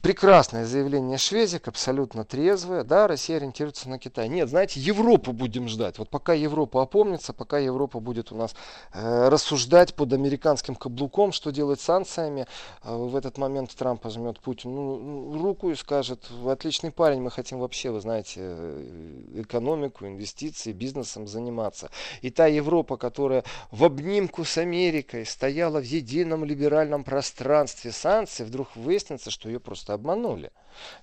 Прекрасное 0.02 0.64
заявление 0.66 1.16
Швезик, 1.16 1.68
абсолютно 1.68 2.24
трезвое. 2.24 2.82
Да, 2.82 3.06
Россия 3.06 3.36
ориентируется 3.36 3.88
на 3.88 4.00
Китай. 4.00 4.28
Нет, 4.28 4.48
знаете, 4.48 4.80
Европу 4.80 5.32
будем 5.32 5.68
ждать. 5.68 5.96
Вот 5.96 6.08
пока 6.10 6.32
Европа 6.32 6.82
опомнится, 6.82 7.32
пока 7.32 7.60
Европа 7.60 8.00
будет 8.00 8.32
у 8.32 8.34
нас 8.34 8.52
э, 8.92 9.28
рассуждать 9.28 9.94
под 9.94 10.12
американским 10.12 10.74
каблуком, 10.74 11.30
что 11.30 11.52
делать 11.52 11.80
с 11.80 11.84
санкциями, 11.84 12.48
э, 12.82 12.92
в 12.92 13.14
этот 13.14 13.38
момент 13.38 13.76
Трамп 13.76 14.02
возьмет 14.04 14.40
Путин 14.40 14.74
ну, 14.74 15.40
руку 15.40 15.70
и 15.70 15.76
скажет, 15.76 16.28
отличный 16.48 16.90
парень, 16.90 17.20
мы 17.20 17.30
хотим 17.30 17.60
вообще, 17.60 17.92
вы 17.92 18.00
знаете, 18.00 18.40
э, 18.40 19.22
экономику, 19.36 20.04
инвестиции, 20.04 20.72
бизнесом 20.72 21.28
заниматься. 21.28 21.90
И 22.22 22.30
та 22.30 22.48
Европа, 22.48 22.96
которая 22.96 23.44
в 23.70 23.84
обнимку 23.84 24.44
с 24.44 24.58
Америкой 24.58 25.26
стояла 25.26 25.78
в 25.78 25.84
едином 25.84 26.44
либеральном 26.44 27.04
пространстве 27.04 27.92
санкций, 27.92 28.44
вдруг 28.44 28.74
выяснится, 28.74 29.30
что 29.30 29.48
ее 29.48 29.60
просто 29.60 29.91
обманули. 29.94 30.50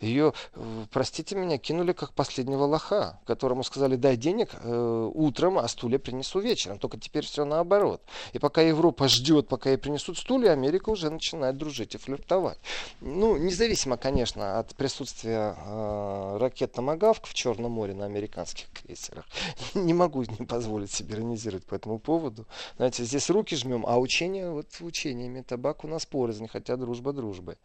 Ее, 0.02 0.34
э, 0.54 0.86
простите 0.92 1.36
меня, 1.36 1.58
кинули 1.58 1.94
как 1.94 2.14
последнего 2.14 2.64
лоха, 2.64 3.20
которому 3.26 3.64
сказали, 3.64 3.96
дай 3.96 4.18
денег 4.18 4.50
э, 4.54 5.12
утром, 5.14 5.60
а 5.60 5.68
стулья 5.68 6.00
принесу 6.00 6.40
вечером. 6.40 6.80
Только 6.80 7.00
теперь 7.00 7.26
все 7.26 7.46
наоборот. 7.46 8.02
И 8.34 8.40
пока 8.40 8.62
Европа 8.62 9.08
ждет, 9.08 9.48
пока 9.48 9.70
ей 9.70 9.78
принесут 9.78 10.18
стулья, 10.18 10.52
Америка 10.52 10.90
уже 10.90 11.10
начинает 11.10 11.58
дружить 11.58 11.96
и 11.96 11.98
флиртовать. 11.98 12.60
Ну, 13.02 13.38
независимо, 13.38 13.98
конечно, 13.98 14.60
от 14.60 14.76
присутствия 14.76 15.56
э, 15.58 16.38
ракет 16.40 16.74
«Томагавк» 16.74 17.26
в 17.26 17.34
Черном 17.34 17.72
море 17.72 17.94
на 17.94 18.06
американских 18.06 18.70
крейсерах, 18.72 19.26
не 19.74 19.94
могу 19.94 20.24
не 20.24 20.46
позволить 20.46 20.92
себе 20.92 21.16
иронизировать 21.16 21.66
по 21.66 21.76
этому 21.76 22.00
поводу. 22.00 22.46
Знаете, 22.78 23.04
здесь 23.04 23.30
руки 23.30 23.56
жмем, 23.56 23.86
а 23.88 23.98
учения, 23.98 24.50
вот 24.50 24.68
учениями 24.82 25.42
табак 25.42 25.84
у 25.84 25.88
нас 25.88 26.06
порознь, 26.06 26.48
хотя 26.48 26.76
дружба 26.78 27.14
дружбой. 27.14 27.58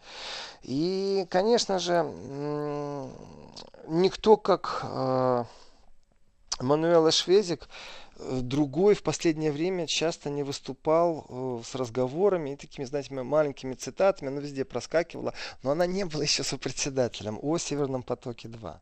И, 0.62 1.13
конечно 1.22 1.78
же, 1.78 2.04
же, 2.04 3.08
никто 3.88 4.36
как 4.36 4.80
э, 4.82 5.44
Мануэла 6.60 7.10
Швезик 7.10 7.68
другой 8.42 8.94
в 8.94 9.02
последнее 9.02 9.52
время 9.52 9.86
часто 9.86 10.30
не 10.30 10.42
выступал 10.42 11.26
э, 11.28 11.62
с 11.64 11.74
разговорами 11.74 12.50
и 12.50 12.56
такими, 12.56 12.84
знаете, 12.84 13.14
маленькими 13.14 13.74
цитатами, 13.74 14.30
она 14.30 14.40
везде 14.40 14.64
проскакивала, 14.64 15.34
но 15.62 15.70
она 15.70 15.86
не 15.86 16.04
была 16.04 16.22
еще 16.24 16.42
сопредседателем 16.42 17.38
о 17.42 17.58
Северном 17.58 18.02
потоке-2. 18.02 18.76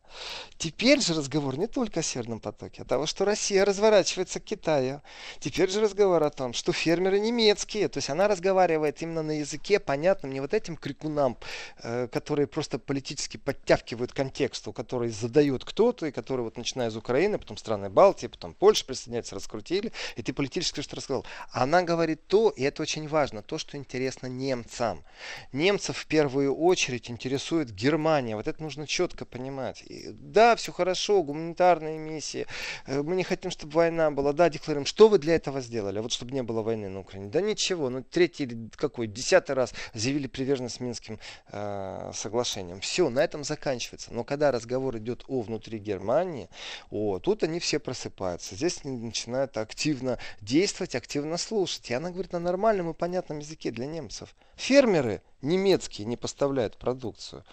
Теперь 0.57 1.01
же 1.01 1.13
разговор 1.13 1.57
не 1.57 1.67
только 1.67 1.99
о 1.99 2.03
Северном 2.03 2.39
потоке, 2.39 2.81
а 2.81 2.85
того, 2.85 3.05
что 3.05 3.25
Россия 3.25 3.65
разворачивается 3.65 4.39
к 4.39 4.43
Китаю. 4.43 5.01
Теперь 5.39 5.69
же 5.69 5.81
разговор 5.81 6.23
о 6.23 6.29
том, 6.29 6.53
что 6.53 6.71
фермеры 6.73 7.19
немецкие, 7.19 7.87
то 7.87 7.97
есть 7.97 8.09
она 8.09 8.27
разговаривает 8.27 9.01
именно 9.01 9.23
на 9.23 9.39
языке, 9.39 9.79
понятном 9.79 10.33
не 10.33 10.39
вот 10.39 10.53
этим 10.53 10.77
крикунам, 10.77 11.37
э, 11.81 12.07
которые 12.07 12.47
просто 12.47 12.79
политически 12.79 13.37
подтягивают 13.37 14.13
контексту, 14.13 14.73
который 14.73 15.09
задает 15.09 15.65
кто-то, 15.65 16.05
и 16.05 16.11
который 16.11 16.41
вот 16.41 16.57
начиная 16.57 16.89
из 16.89 16.95
Украины, 16.95 17.37
потом 17.37 17.57
страны 17.57 17.89
Балтии, 17.89 18.27
потом 18.27 18.53
Польша 18.53 18.85
присоединяется 18.85 19.32
раскрутили, 19.33 19.91
и 20.15 20.23
ты 20.23 20.33
политически 20.33 20.81
что 20.81 20.95
рассказал. 20.95 21.25
Она 21.51 21.83
говорит 21.83 22.27
то, 22.27 22.49
и 22.49 22.63
это 22.63 22.81
очень 22.81 23.07
важно, 23.07 23.41
то, 23.41 23.57
что 23.57 23.77
интересно 23.77 24.27
немцам. 24.27 25.03
Немцев 25.51 25.97
в 25.97 26.05
первую 26.05 26.55
очередь 26.55 27.09
интересует 27.09 27.71
Германия. 27.71 28.35
Вот 28.35 28.47
это 28.47 28.61
нужно 28.61 28.87
четко 28.87 29.25
понимать. 29.25 29.83
И, 29.83 30.09
да, 30.11 30.55
все 30.55 30.71
хорошо, 30.71 31.23
гуманитарные 31.23 31.97
миссии. 31.97 32.47
Э, 32.85 33.01
мы 33.01 33.15
не 33.15 33.23
хотим, 33.23 33.51
чтобы 33.51 33.73
война 33.73 34.11
была. 34.11 34.33
Да, 34.33 34.49
декларируем. 34.49 34.85
Что 34.85 35.07
вы 35.07 35.19
для 35.19 35.35
этого 35.35 35.61
сделали? 35.61 35.99
Вот 35.99 36.11
чтобы 36.11 36.31
не 36.31 36.43
было 36.43 36.61
войны 36.61 36.89
на 36.89 36.99
Украине. 36.99 37.29
Да 37.29 37.41
ничего. 37.41 37.89
Ну, 37.89 38.03
третий 38.03 38.43
или 38.43 38.69
какой, 38.75 39.07
десятый 39.07 39.55
раз 39.55 39.73
заявили 39.93 40.27
приверженность 40.27 40.79
Минским 40.79 41.19
э, 41.51 42.11
соглашениям. 42.13 42.81
Все, 42.81 43.09
на 43.09 43.23
этом 43.23 43.43
заканчивается. 43.43 44.13
Но 44.13 44.23
когда 44.23 44.51
разговор 44.51 44.97
идет 44.97 45.23
о 45.27 45.41
внутри 45.41 45.79
Германии, 45.79 46.49
о, 46.89 47.19
тут 47.19 47.43
они 47.43 47.59
все 47.59 47.79
просыпаются. 47.79 48.55
Здесь 48.55 48.83
начинают 49.13 49.57
активно 49.57 50.17
действовать, 50.41 50.95
активно 50.95 51.37
слушать. 51.37 51.91
И 51.91 51.93
она 51.93 52.09
говорит 52.09 52.33
на 52.33 52.39
нормальном 52.39 52.89
и 52.89 52.93
понятном 52.93 53.39
языке 53.39 53.69
для 53.69 53.85
немцев. 53.85 54.35
Фермеры 54.55 55.21
немецкие 55.43 56.07
не 56.07 56.17
поставляют 56.17 56.77
продукцию. 56.77 57.43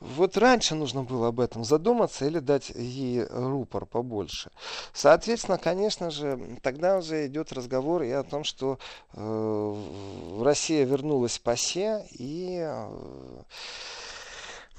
Вот 0.00 0.36
раньше 0.36 0.74
нужно 0.74 1.04
было 1.04 1.28
об 1.28 1.38
этом 1.38 1.64
задуматься 1.64 2.26
или 2.26 2.40
дать 2.40 2.70
ей 2.70 3.24
рупор 3.26 3.86
побольше. 3.86 4.50
Соответственно, 4.92 5.56
конечно 5.56 6.10
же, 6.10 6.58
тогда 6.62 6.98
уже 6.98 7.26
идет 7.26 7.52
разговор 7.52 8.02
и 8.02 8.10
о 8.10 8.24
том, 8.24 8.42
что 8.42 8.80
э, 9.12 10.42
Россия 10.42 10.84
вернулась 10.84 11.38
по 11.38 11.56
се 11.56 12.04
и 12.10 12.58
э, 12.60 12.88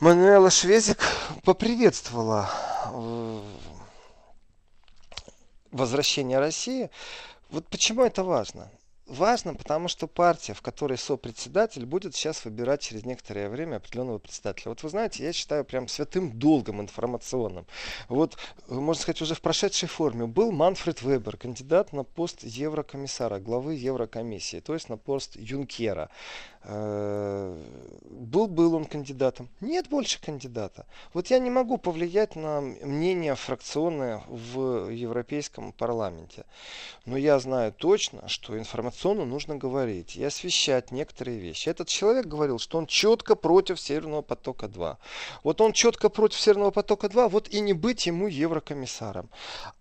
Мануэла 0.01 0.49
Швезик 0.49 0.99
поприветствовала 1.45 2.49
э, 2.91 3.41
возвращения 5.75 6.39
России. 6.39 6.89
Вот 7.49 7.67
почему 7.67 8.03
это 8.03 8.23
важно? 8.23 8.69
Важно, 9.07 9.53
потому 9.53 9.87
что 9.87 10.07
партия, 10.07 10.55
в 10.55 10.63
которой 10.63 10.97
сопредседатель, 10.97 11.85
будет 11.85 12.15
сейчас 12.15 12.43
выбирать 12.43 12.81
через 12.81 13.05
некоторое 13.05 13.49
время 13.49 13.75
определенного 13.75 14.17
председателя. 14.17 14.69
Вот 14.69 14.81
вы 14.81 14.89
знаете, 14.89 15.23
я 15.23 15.31
считаю 15.31 15.63
прям 15.63 15.87
святым 15.87 16.31
долгом 16.31 16.81
информационным. 16.81 17.67
Вот, 18.09 18.35
можно 18.67 18.99
сказать, 18.99 19.21
уже 19.21 19.35
в 19.35 19.41
прошедшей 19.41 19.87
форме 19.87 20.25
был 20.25 20.51
Манфред 20.51 21.03
Вебер, 21.03 21.37
кандидат 21.37 21.93
на 21.93 22.03
пост 22.03 22.43
еврокомиссара, 22.43 23.39
главы 23.39 23.75
Еврокомиссии, 23.75 24.59
то 24.59 24.73
есть 24.73 24.89
на 24.89 24.97
пост 24.97 25.35
Юнкера. 25.35 26.09
Э, 26.67 27.55
был, 28.09 28.47
был 28.47 28.73
он 28.73 28.85
кандидатом. 28.85 29.49
Нет 29.61 29.87
больше 29.87 30.19
кандидата. 30.19 30.87
Вот 31.13 31.27
я 31.27 31.37
не 31.37 31.51
могу 31.51 31.77
повлиять 31.77 32.35
на 32.35 32.59
мнение 32.59 33.35
фракционное 33.35 34.23
в 34.27 34.89
Европейском 34.89 35.73
парламенте. 35.73 36.45
Но 37.05 37.17
я 37.17 37.37
знаю 37.37 37.71
точно, 37.71 38.27
что 38.27 38.57
информационно 38.95 39.25
нужно 39.25 39.55
говорить 39.57 40.15
и 40.15 40.23
освещать 40.23 40.91
некоторые 40.91 41.37
вещи. 41.37 41.67
Этот 41.69 41.89
человек 41.89 42.27
говорил, 42.27 42.59
что 42.59 42.77
он 42.77 42.87
четко 42.87 43.35
против 43.35 43.79
Северного 43.79 44.21
потока-2. 44.21 44.97
Вот 45.43 45.61
он 45.61 45.73
четко 45.73 46.09
против 46.09 46.39
Северного 46.39 46.71
потока-2, 46.71 47.29
вот 47.29 47.49
и 47.49 47.59
не 47.59 47.73
быть 47.73 48.05
ему 48.05 48.27
еврокомиссаром. 48.27 49.29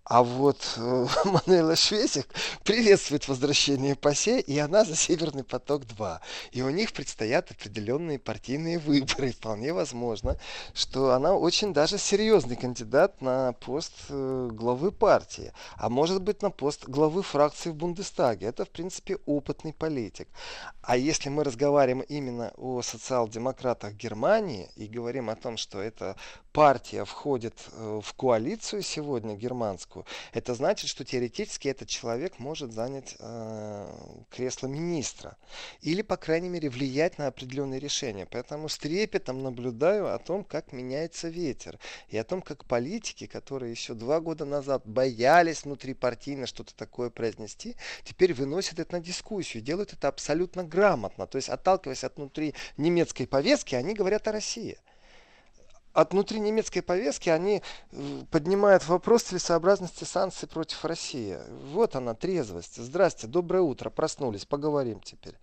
А 0.05 0.23
вот 0.23 0.59
э, 0.77 1.07
Мануэла 1.25 1.77
Швесик 1.77 2.27
приветствует 2.63 3.27
возвращение 3.27 3.95
ПАСЕ, 3.95 4.41
и 4.41 4.59
она 4.59 4.85
за 4.85 4.97
Северный 4.97 5.45
поток-2. 5.45 6.19
И 6.53 6.63
у 6.63 6.71
них 6.71 6.93
предстоят 6.93 7.51
определенные 7.51 8.19
партийные 8.19 8.79
выборы. 8.79 9.33
Вполне 9.33 9.73
возможно, 9.73 10.37
что 10.75 11.13
она 11.13 11.35
очень 11.35 11.73
даже 11.73 11.99
серьезный 11.99 12.57
кандидат 12.57 13.23
на 13.23 13.53
пост 13.53 13.93
э, 14.09 14.51
главы 14.53 14.91
партии. 14.93 15.53
А 15.77 15.89
может 15.89 16.21
быть 16.21 16.43
на 16.43 16.51
пост 16.51 16.85
главы 16.87 17.23
фракции 17.23 17.71
в 17.71 17.75
Бундестаге. 17.75 18.47
Это, 18.47 18.65
в 18.65 18.71
принципе, 18.71 19.04
опытный 19.27 19.73
политик. 19.73 20.29
А 20.83 20.97
если 20.97 21.29
мы 21.29 21.45
разговариваем 21.45 22.05
именно 22.09 22.53
о 22.57 22.83
социал-демократах 22.83 23.95
Германии 23.95 24.71
и 24.77 24.87
говорим 24.87 25.31
о 25.31 25.37
том, 25.37 25.57
что 25.57 25.81
эта 25.81 26.17
партия 26.55 27.05
входит 27.05 27.55
э, 27.73 28.01
в 28.01 28.15
коалицию 28.15 28.83
сегодня 28.83 29.35
германскую, 29.35 30.07
это 30.33 30.55
значит, 30.55 30.89
что 30.89 31.05
теоретически 31.05 31.67
этот 31.67 31.89
человек 31.89 32.39
может 32.39 32.73
занять 32.73 33.17
э, 33.19 33.89
кресло 34.31 34.69
министра. 34.69 35.37
Или, 35.81 36.03
по 36.03 36.17
крайней 36.17 36.49
мере, 36.49 36.71
влиять 36.71 37.19
на 37.19 37.27
определенные 37.27 37.81
решения. 37.81 38.25
Поэтому 38.31 38.69
с 38.69 38.79
трепетом 38.79 39.43
наблюдаю 39.43 40.15
о 40.15 40.19
том, 40.21 40.45
как 40.45 40.73
меняется 40.73 41.29
ветер. 41.29 41.81
И 42.09 42.17
о 42.17 42.23
том, 42.23 42.41
как 42.41 42.67
политики, 42.67 43.27
которые 43.27 43.73
еще 43.73 43.95
два 43.95 44.21
года 44.21 44.45
назад 44.45 44.87
боялись 44.87 45.65
внутрипартийно 45.65 46.47
что-то 46.47 46.73
такое 46.77 47.11
произнести, 47.11 47.75
теперь 48.05 48.33
выносят 48.33 48.79
это 48.79 48.93
на 48.93 49.01
дискуссию. 49.01 49.61
Делают 49.61 49.93
это 49.93 50.07
абсолютно 50.07 50.63
грамотно. 50.63 51.27
То 51.27 51.35
есть, 51.35 51.49
отталкиваясь 51.49 52.05
от 52.05 52.17
внутри 52.17 52.55
немецкой 52.77 53.27
повестки, 53.27 53.75
они 53.75 53.93
говорят 53.93 54.29
о 54.29 54.33
России 54.33 54.79
от 55.95 56.13
внутри 56.13 56.41
немецкой 56.41 56.81
повестки 56.81 57.31
они 57.31 57.63
э, 57.93 58.23
поднимают 58.31 58.87
вопрос 58.87 59.23
целесообразности 59.23 60.05
санкций 60.05 60.49
против 60.49 60.85
России. 60.85 61.39
Вот 61.73 61.95
она, 61.97 62.15
трезвость. 62.15 62.77
Здрасте, 62.77 63.29
доброе 63.29 63.61
утро, 63.63 63.91
проснулись, 63.91 64.45
поговорим 64.45 65.01
теперь. 65.01 65.39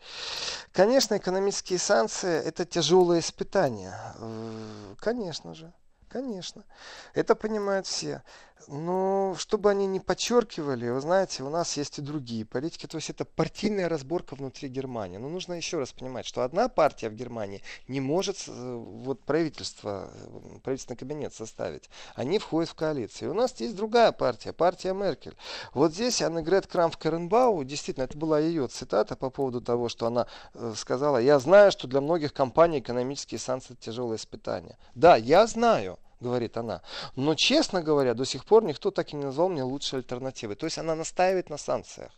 Конечно, 0.73 1.17
экономические 1.17 1.79
санкции– 1.79 2.37
это 2.45 2.65
тяжелое 2.65 3.19
испытание. 3.19 3.95
Э, 4.19 4.95
конечно 4.99 5.55
же. 5.55 5.71
Конечно. 6.09 6.65
Это 7.13 7.35
понимают 7.35 7.87
все. 7.87 8.21
Ну, 8.67 9.35
чтобы 9.37 9.69
они 9.69 9.87
не 9.87 9.99
подчеркивали, 9.99 10.89
вы 10.89 11.01
знаете, 11.01 11.43
у 11.43 11.49
нас 11.49 11.77
есть 11.77 11.99
и 11.99 12.01
другие 12.01 12.45
политики. 12.45 12.85
То 12.87 12.97
есть 12.97 13.09
это 13.09 13.25
партийная 13.25 13.89
разборка 13.89 14.35
внутри 14.35 14.69
Германии. 14.69 15.17
Но 15.17 15.29
нужно 15.29 15.53
еще 15.53 15.79
раз 15.79 15.91
понимать, 15.91 16.25
что 16.25 16.43
одна 16.43 16.67
партия 16.67 17.09
в 17.09 17.13
Германии 17.13 17.61
не 17.87 18.01
может 18.01 18.37
э, 18.47 18.75
вот 18.75 19.21
правительство, 19.23 20.11
э, 20.13 20.59
правительственный 20.63 20.97
кабинет 20.97 21.33
составить. 21.33 21.89
Они 22.15 22.39
входят 22.39 22.69
в 22.69 22.75
коалицию. 22.75 23.29
И 23.29 23.31
у 23.31 23.35
нас 23.35 23.59
есть 23.59 23.75
другая 23.75 24.11
партия, 24.11 24.53
партия 24.53 24.93
Меркель. 24.93 25.35
Вот 25.73 25.93
здесь 25.93 26.21
Аннегрет 26.21 26.67
Крамф-Каренбау, 26.67 27.63
действительно, 27.63 28.03
это 28.03 28.17
была 28.17 28.39
ее 28.39 28.67
цитата 28.67 29.15
по 29.15 29.29
поводу 29.29 29.61
того, 29.61 29.89
что 29.89 30.07
она 30.07 30.27
э, 30.53 30.73
сказала, 30.75 31.17
я 31.17 31.39
знаю, 31.39 31.71
что 31.71 31.87
для 31.87 32.01
многих 32.01 32.33
компаний 32.33 32.79
экономические 32.79 33.39
санкции 33.39 33.75
тяжелое 33.75 34.17
испытание. 34.17 34.77
Да, 34.95 35.15
я 35.15 35.47
знаю 35.47 35.97
говорит 36.21 36.55
она. 36.57 36.81
Но, 37.15 37.35
честно 37.35 37.81
говоря, 37.81 38.13
до 38.13 38.25
сих 38.25 38.45
пор 38.45 38.63
никто 38.63 38.91
так 38.91 39.11
и 39.11 39.15
не 39.15 39.25
назвал 39.25 39.49
мне 39.49 39.63
лучшей 39.63 39.99
альтернативой. 39.99 40.55
То 40.55 40.65
есть 40.65 40.77
она 40.77 40.95
настаивает 40.95 41.49
на 41.49 41.57
санкциях. 41.57 42.11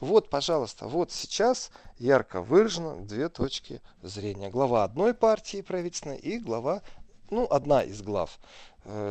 Вот, 0.00 0.28
пожалуйста, 0.28 0.86
вот 0.86 1.10
сейчас 1.10 1.70
ярко 1.98 2.40
выражено 2.40 2.96
две 2.96 3.28
точки 3.28 3.80
зрения. 4.02 4.50
Глава 4.50 4.84
одной 4.84 5.14
партии 5.14 5.62
правительственной 5.62 6.18
и 6.18 6.38
глава, 6.38 6.82
ну, 7.30 7.46
одна 7.50 7.82
из 7.82 8.02
глав 8.02 8.38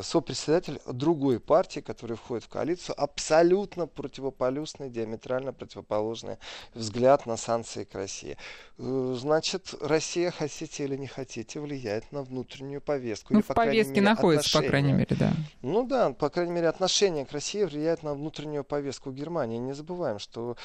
сопредседатель 0.01 0.79
другой 0.85 1.39
партии, 1.39 1.81
которая 1.81 2.17
входит 2.17 2.45
в 2.45 2.49
коалицию, 2.49 2.95
абсолютно 2.97 3.87
противополюсный, 3.87 4.89
диаметрально 4.89 5.53
противоположный 5.53 6.37
взгляд 6.73 7.25
на 7.25 7.37
санкции 7.37 7.83
к 7.83 7.93
России. 7.93 8.37
Э, 8.77 9.15
значит, 9.17 9.73
Россия, 9.81 10.31
хотите 10.31 10.83
или 10.83 10.95
не 10.95 11.07
хотите, 11.07 11.59
влияет 11.59 12.11
на 12.11 12.23
внутреннюю 12.23 12.81
повестку. 12.81 13.33
Ну, 13.33 13.39
или, 13.39 13.43
в 13.43 13.47
по 13.47 13.53
повестке 13.53 13.95
мере, 13.95 14.01
находится, 14.01 14.47
отношения. 14.49 14.67
по 14.67 14.69
крайней 14.69 14.93
мере, 14.93 15.15
да. 15.17 15.33
Ну 15.61 15.85
да, 15.85 16.11
по 16.11 16.29
крайней 16.29 16.51
мере, 16.53 16.67
отношение 16.67 17.25
к 17.25 17.31
России 17.31 17.63
влияет 17.63 18.03
на 18.03 18.13
внутреннюю 18.13 18.63
повестку 18.63 19.11
Германии. 19.11 19.57
Не 19.57 19.73
забываем, 19.73 20.19
что 20.19 20.57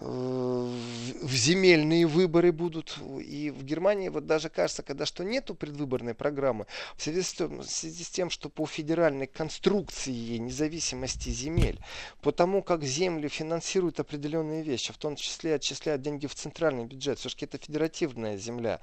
э, 0.00 0.04
в 0.04 1.32
земельные 1.32 2.06
выборы 2.06 2.52
будут, 2.52 2.98
и 3.20 3.50
в 3.50 3.64
Германии 3.64 4.08
вот 4.08 4.26
даже 4.26 4.50
кажется, 4.50 4.82
когда 4.82 5.06
что 5.06 5.24
нету 5.24 5.54
предвыборной 5.54 6.14
программы, 6.14 6.66
в 6.96 7.02
связи 7.02 7.22
с, 7.22 7.38
в 7.38 7.64
связи 7.64 8.04
с 8.04 8.10
тем, 8.10 8.30
что 8.30 8.50
по 8.54 8.66
федеральной 8.66 9.26
конструкции 9.26 10.36
независимости 10.36 11.28
земель, 11.28 11.80
по 12.22 12.30
тому, 12.30 12.62
как 12.62 12.84
земли 12.84 13.26
финансируют 13.26 13.98
определенные 13.98 14.62
вещи, 14.62 14.92
в 14.92 14.96
том 14.96 15.16
числе 15.16 15.56
отчисляют 15.56 16.02
деньги 16.02 16.28
в 16.28 16.36
центральный 16.36 16.84
бюджет, 16.84 17.18
все-таки 17.18 17.46
это 17.46 17.58
федеративная 17.58 18.36
земля, 18.36 18.80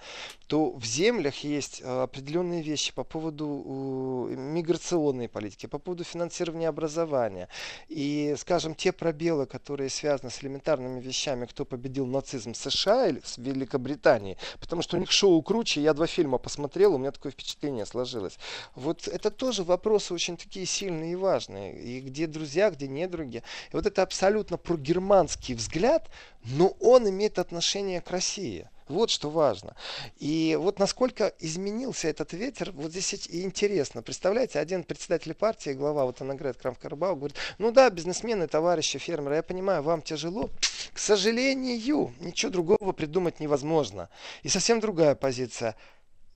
то 0.48 0.72
в 0.72 0.84
землях 0.84 1.38
есть 1.46 1.82
э, 1.82 2.02
определенные 2.04 2.62
вещи 2.62 2.94
по 2.94 3.06
поводу 3.06 4.28
миграционной 4.36 5.30
политики, 5.30 5.68
по 5.68 5.80
поводу 5.80 6.04
финансирования 6.04 6.68
образования. 6.68 7.48
И, 7.88 8.36
скажем, 8.38 8.76
те 8.76 8.92
пробелы, 8.92 9.46
которые 9.46 9.90
связаны 9.90 10.32
с 10.32 10.44
элементарными 10.44 11.00
вещами, 11.00 11.46
кто 11.46 11.64
победил 11.64 12.06
нацизм 12.06 12.54
США 12.54 13.08
или 13.08 13.22
с 13.24 13.38
Великобритании, 13.38 14.38
потому 14.60 14.82
что 14.82 14.98
у 14.98 15.00
них 15.00 15.12
шоу 15.12 15.42
круче, 15.42 15.82
я 15.82 15.94
два 15.94 16.08
фильма 16.08 16.40
посмотрел, 16.40 16.96
у 16.96 16.98
меня 16.98 17.12
такое 17.12 17.32
впечатление 17.32 17.86
сложилось. 17.86 18.38
Вот 18.76 19.08
это 19.08 19.32
тоже 19.32 19.61
тоже 19.62 19.64
вопросы 19.64 20.14
очень 20.14 20.38
такие 20.38 20.66
сильные 20.66 21.14
и 21.14 21.16
важные. 21.16 21.80
И 21.80 22.02
где 22.02 22.28
друзья, 22.28 22.70
где 22.70 22.88
недруги. 22.88 23.44
И 23.72 23.76
вот 23.76 23.86
это 23.86 24.02
абсолютно 24.02 24.58
прогерманский 24.58 25.56
взгляд, 25.56 26.10
но 26.46 26.76
он 26.80 27.08
имеет 27.10 27.40
отношение 27.40 28.02
к 28.02 28.12
России. 28.12 28.68
Вот 28.88 29.10
что 29.10 29.30
важно. 29.30 29.76
И 30.20 30.58
вот 30.60 30.80
насколько 30.80 31.34
изменился 31.40 32.10
этот 32.10 32.34
ветер, 32.34 32.72
вот 32.74 32.92
здесь 32.92 33.14
и 33.30 33.44
интересно. 33.44 34.02
Представляете, 34.02 34.60
один 34.60 34.84
председатель 34.84 35.34
партии, 35.34 35.74
глава 35.74 36.06
вот 36.06 36.22
Анагрет 36.22 36.58
Крамф-Карабау, 36.58 37.16
говорит, 37.16 37.38
ну 37.58 37.72
да, 37.72 37.90
бизнесмены, 37.90 38.48
товарищи, 38.48 39.00
фермеры, 39.00 39.36
я 39.36 39.44
понимаю, 39.44 39.82
вам 39.82 40.02
тяжело. 40.02 40.50
К 40.94 41.00
сожалению, 41.00 42.14
ничего 42.20 42.52
другого 42.52 42.92
придумать 42.92 43.40
невозможно. 43.40 44.10
И 44.44 44.50
совсем 44.50 44.82
другая 44.82 45.16
позиция. 45.16 45.76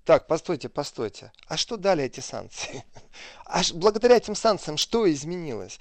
Так, 0.05 0.27
постойте, 0.27 0.69
постойте. 0.69 1.31
А 1.47 1.57
что 1.57 1.77
дали 1.77 2.03
эти 2.03 2.19
санкции? 2.19 2.83
А 3.47 3.61
благодаря 3.73 4.17
этим 4.17 4.35
санкциям 4.35 4.75
что 4.77 5.11
изменилось? 5.11 5.79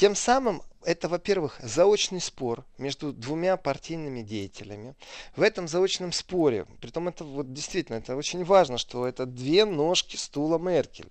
Тем 0.00 0.14
самым 0.14 0.62
это, 0.82 1.10
во-первых, 1.10 1.58
заочный 1.62 2.22
спор 2.22 2.64
между 2.78 3.12
двумя 3.12 3.58
партийными 3.58 4.22
деятелями. 4.22 4.94
В 5.36 5.42
этом 5.42 5.68
заочном 5.68 6.10
споре, 6.12 6.64
притом 6.80 7.08
это 7.08 7.22
вот 7.22 7.52
действительно, 7.52 7.96
это 7.96 8.16
очень 8.16 8.44
важно, 8.44 8.78
что 8.78 9.06
это 9.06 9.26
две 9.26 9.66
ножки 9.66 10.16
стула 10.16 10.58
Меркель. 10.58 11.10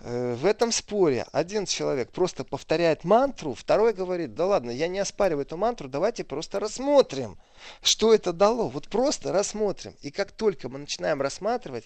Э, 0.00 0.34
в 0.34 0.44
этом 0.44 0.72
споре 0.72 1.26
один 1.32 1.64
человек 1.64 2.12
просто 2.12 2.44
повторяет 2.44 3.02
мантру, 3.04 3.54
второй 3.54 3.94
говорит, 3.94 4.34
да 4.34 4.46
ладно, 4.46 4.70
я 4.70 4.88
не 4.88 4.98
оспариваю 4.98 5.46
эту 5.46 5.56
мантру, 5.56 5.88
давайте 5.88 6.22
просто 6.22 6.60
рассмотрим, 6.60 7.38
что 7.82 8.12
это 8.12 8.34
дало. 8.34 8.68
Вот 8.68 8.88
просто 8.88 9.32
рассмотрим. 9.32 9.94
И 10.02 10.10
как 10.10 10.32
только 10.32 10.68
мы 10.68 10.78
начинаем 10.78 11.22
рассматривать, 11.22 11.84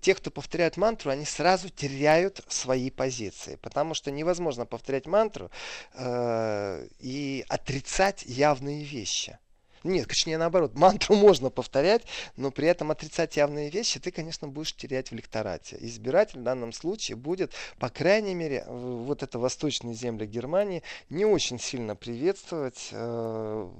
те, 0.00 0.14
кто 0.14 0.30
повторяет 0.30 0.76
мантру, 0.76 1.10
они 1.10 1.24
сразу 1.24 1.68
теряют 1.68 2.42
свои 2.48 2.90
позиции. 2.90 3.56
Потому 3.56 3.94
что 3.94 4.10
невозможно 4.10 4.66
повторять 4.66 5.06
мантру 5.06 5.50
э, 5.94 6.86
и 6.98 7.44
отрицать 7.48 8.22
явные 8.26 8.84
вещи. 8.84 9.38
Нет, 9.82 10.08
точнее 10.08 10.36
наоборот, 10.36 10.74
мантру 10.74 11.16
можно 11.16 11.48
повторять, 11.48 12.02
но 12.36 12.50
при 12.50 12.68
этом 12.68 12.90
отрицать 12.90 13.36
явные 13.36 13.70
вещи 13.70 13.98
ты, 13.98 14.10
конечно, 14.10 14.46
будешь 14.46 14.74
терять 14.76 15.10
в 15.10 15.14
лекторате. 15.14 15.78
Избиратель 15.80 16.40
в 16.40 16.42
данном 16.42 16.72
случае 16.72 17.16
будет, 17.16 17.54
по 17.78 17.88
крайней 17.88 18.34
мере, 18.34 18.64
вот 18.68 19.22
это 19.22 19.38
восточные 19.38 19.94
земли 19.94 20.26
Германии 20.26 20.82
не 21.08 21.24
очень 21.24 21.58
сильно 21.58 21.96
приветствовать 21.96 22.88
э, 22.92 23.70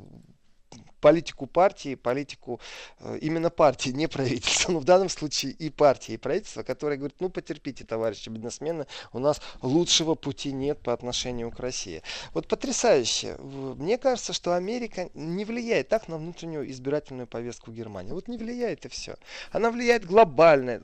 политику 1.00 1.46
партии, 1.46 1.94
политику 1.94 2.60
э, 3.00 3.18
именно 3.20 3.50
партии, 3.50 3.90
не 3.94 4.06
правительства. 4.06 4.72
Но 4.72 4.78
в 4.80 4.84
данном 4.84 5.08
случае 5.08 5.52
и 5.52 5.70
партии, 5.70 6.12
и 6.12 6.16
правительства, 6.16 6.62
которое 6.62 6.96
говорит, 6.96 7.16
ну 7.20 7.28
потерпите, 7.28 7.84
товарищи 7.84 8.28
бизнесмены, 8.28 8.86
у 9.12 9.18
нас 9.18 9.40
лучшего 9.62 10.14
пути 10.14 10.52
нет 10.52 10.78
по 10.80 10.92
отношению 10.92 11.50
к 11.50 11.58
России. 11.60 12.02
Вот 12.34 12.46
потрясающе. 12.46 13.36
Мне 13.38 13.98
кажется, 13.98 14.32
что 14.32 14.54
Америка 14.54 15.10
не 15.14 15.44
влияет 15.44 15.88
так 15.88 16.08
на 16.08 16.18
внутреннюю 16.18 16.70
избирательную 16.70 17.26
повестку 17.26 17.72
Германии. 17.72 18.12
Вот 18.12 18.28
не 18.28 18.36
влияет 18.36 18.84
и 18.84 18.88
все. 18.88 19.16
Она 19.52 19.70
влияет 19.70 20.04
глобально. 20.04 20.80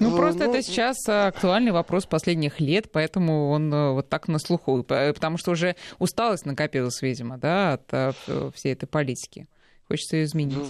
Ну, 0.00 0.16
просто 0.16 0.44
ну, 0.44 0.54
это 0.54 0.62
сейчас 0.62 0.96
актуальный 1.06 1.72
вопрос 1.72 2.06
последних 2.06 2.58
лет, 2.58 2.90
поэтому 2.90 3.50
он 3.50 3.72
э, 3.72 3.92
вот 3.92 4.08
так 4.08 4.28
на 4.28 4.38
слуху. 4.38 4.82
Потому 4.82 5.36
что 5.36 5.52
уже 5.52 5.76
усталость 5.98 6.46
накопилась, 6.46 7.02
видимо, 7.02 7.36
да, 7.38 7.74
от 7.74 7.84
э, 7.92 8.12
всей 8.54 8.72
этой 8.72 8.86
политики. 8.86 9.46
Хочется 9.88 10.16
ее 10.16 10.24
изменить. 10.24 10.56
Ну, 10.56 10.66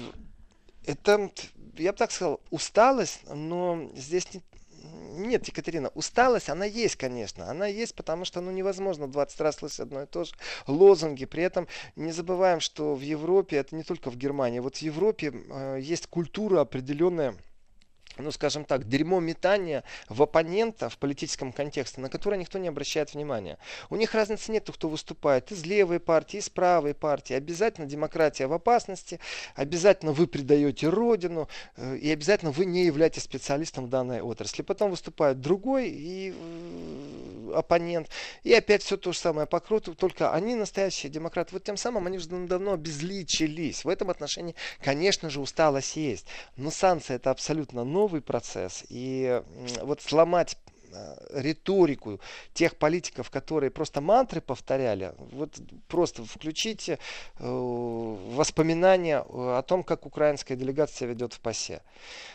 это, 0.85 1.31
я 1.77 1.93
бы 1.93 1.99
так 1.99 2.11
сказал, 2.11 2.41
усталость, 2.51 3.21
но 3.33 3.91
здесь 3.95 4.27
не, 4.33 4.43
нет, 4.83 5.47
Екатерина, 5.47 5.91
усталость, 5.95 6.49
она 6.49 6.65
есть, 6.65 6.97
конечно. 6.97 7.49
Она 7.51 7.67
есть, 7.67 7.95
потому 7.95 8.25
что 8.25 8.41
ну, 8.41 8.51
невозможно 8.51 9.07
20 9.07 9.41
раз 9.41 9.57
слышать 9.57 9.81
одно 9.81 10.03
и 10.03 10.07
то 10.07 10.25
же. 10.25 10.33
Лозунги. 10.67 11.25
При 11.25 11.43
этом 11.43 11.69
не 11.97 12.13
забываем, 12.13 12.61
что 12.61 12.95
в 12.95 13.01
Европе, 13.01 13.57
это 13.57 13.77
не 13.77 13.83
только 13.83 14.11
в 14.11 14.17
Германии, 14.17 14.59
вот 14.59 14.77
в 14.77 14.83
Европе 14.83 15.33
э, 15.33 15.79
есть 15.81 16.07
культура 16.07 16.61
определенная 16.61 17.37
ну, 18.21 18.31
скажем 18.31 18.65
так, 18.65 18.89
дерьмо 18.89 19.21
метания 19.21 19.85
в 20.09 20.23
оппонента 20.23 20.89
в 20.89 20.99
политическом 20.99 21.53
контексте, 21.53 22.01
на 22.01 22.09
которое 22.09 22.37
никто 22.37 22.59
не 22.59 22.69
обращает 22.69 23.15
внимания. 23.15 23.59
У 23.91 23.97
них 23.97 24.15
разницы 24.15 24.53
нет, 24.53 24.69
кто 24.73 24.89
выступает 24.89 25.53
из 25.53 25.65
левой 25.65 26.01
партии, 26.01 26.39
из 26.39 26.49
правой 26.49 26.95
партии. 26.95 27.35
Обязательно 27.35 27.87
демократия 27.87 28.47
в 28.47 28.53
опасности, 28.53 29.21
обязательно 29.55 30.13
вы 30.13 30.27
предаете 30.27 30.89
родину, 30.89 31.49
э, 31.77 31.97
и 31.97 32.11
обязательно 32.11 32.51
вы 32.51 32.65
не 32.65 32.85
являетесь 32.85 33.23
специалистом 33.23 33.87
в 33.87 33.89
данной 33.89 34.21
отрасли. 34.21 34.63
Потом 34.63 34.91
выступает 34.91 35.41
другой 35.41 35.89
и 35.89 36.35
э, 36.37 37.10
оппонент, 37.55 38.09
и 38.43 38.53
опять 38.53 38.83
все 38.83 38.97
то 38.97 39.13
же 39.13 39.19
самое 39.19 39.47
по 39.47 39.61
круту, 39.61 39.95
только 39.95 40.33
они 40.33 40.55
настоящие 40.55 41.11
демократы. 41.11 41.51
Вот 41.53 41.65
тем 41.65 41.77
самым 41.77 42.07
они 42.07 42.19
уже 42.19 42.29
давно 42.29 42.73
обезличились. 42.73 43.85
В 43.85 43.89
этом 43.89 44.11
отношении, 44.11 44.55
конечно 44.83 45.31
же, 45.31 45.41
усталость 45.41 45.97
есть. 45.97 46.27
Но 46.57 46.71
санкции 46.71 47.15
это 47.15 47.31
абсолютно 47.31 47.85
новый 47.85 48.21
процесс. 48.21 48.85
И 48.89 49.43
вот 49.83 50.03
сломать 50.03 50.57
риторику 51.33 52.21
тех 52.53 52.77
политиков, 52.77 53.31
которые 53.31 53.71
просто 53.71 54.01
мантры 54.01 54.41
повторяли, 54.41 55.15
вот 55.33 55.59
просто 55.89 56.25
включите 56.25 56.99
э, 57.39 57.47
воспоминания 57.47 59.21
о 59.21 59.63
том, 59.63 59.83
как 59.83 60.07
украинская 60.07 60.57
делегация 60.57 61.09
ведет 61.09 61.35
в 61.35 61.41
ПАСЕ. 61.41 61.83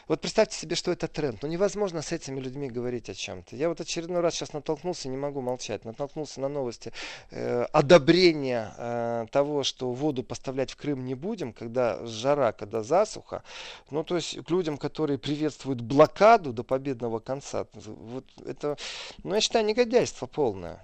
Вот 0.07 0.21
представьте 0.21 0.57
себе, 0.57 0.75
что 0.75 0.91
это 0.91 1.07
тренд. 1.07 1.41
Ну 1.41 1.47
невозможно 1.47 2.01
с 2.01 2.11
этими 2.11 2.39
людьми 2.39 2.69
говорить 2.69 3.09
о 3.09 3.13
чем-то. 3.13 3.55
Я 3.55 3.69
вот 3.69 3.81
очередной 3.81 4.21
раз 4.21 4.35
сейчас 4.35 4.53
натолкнулся, 4.53 5.09
не 5.09 5.17
могу 5.17 5.41
молчать, 5.41 5.83
натолкнулся 5.85 6.41
на 6.41 6.47
новости 6.47 6.91
э, 7.31 7.63
одобрения 7.71 8.73
э, 8.77 9.25
того, 9.31 9.63
что 9.63 9.91
воду 9.91 10.23
поставлять 10.23 10.71
в 10.71 10.75
Крым 10.75 11.05
не 11.05 11.15
будем, 11.15 11.53
когда 11.53 12.05
жара, 12.05 12.51
когда 12.51 12.83
засуха. 12.83 13.43
Ну 13.89 14.03
то 14.03 14.15
есть 14.15 14.43
к 14.43 14.49
людям, 14.49 14.77
которые 14.77 15.17
приветствуют 15.17 15.81
блокаду 15.81 16.53
до 16.53 16.63
победного 16.63 17.19
конца, 17.19 17.65
вот 17.73 18.25
это, 18.45 18.77
ну, 19.23 19.35
я 19.35 19.41
считаю, 19.41 19.65
негодяйство 19.65 20.27
полное. 20.27 20.79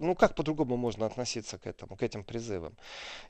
Ну 0.00 0.14
как 0.14 0.34
по-другому 0.34 0.76
можно 0.76 1.06
относиться 1.06 1.58
к 1.58 1.66
этому, 1.66 1.96
к 1.96 2.02
этим 2.02 2.22
призывам? 2.22 2.74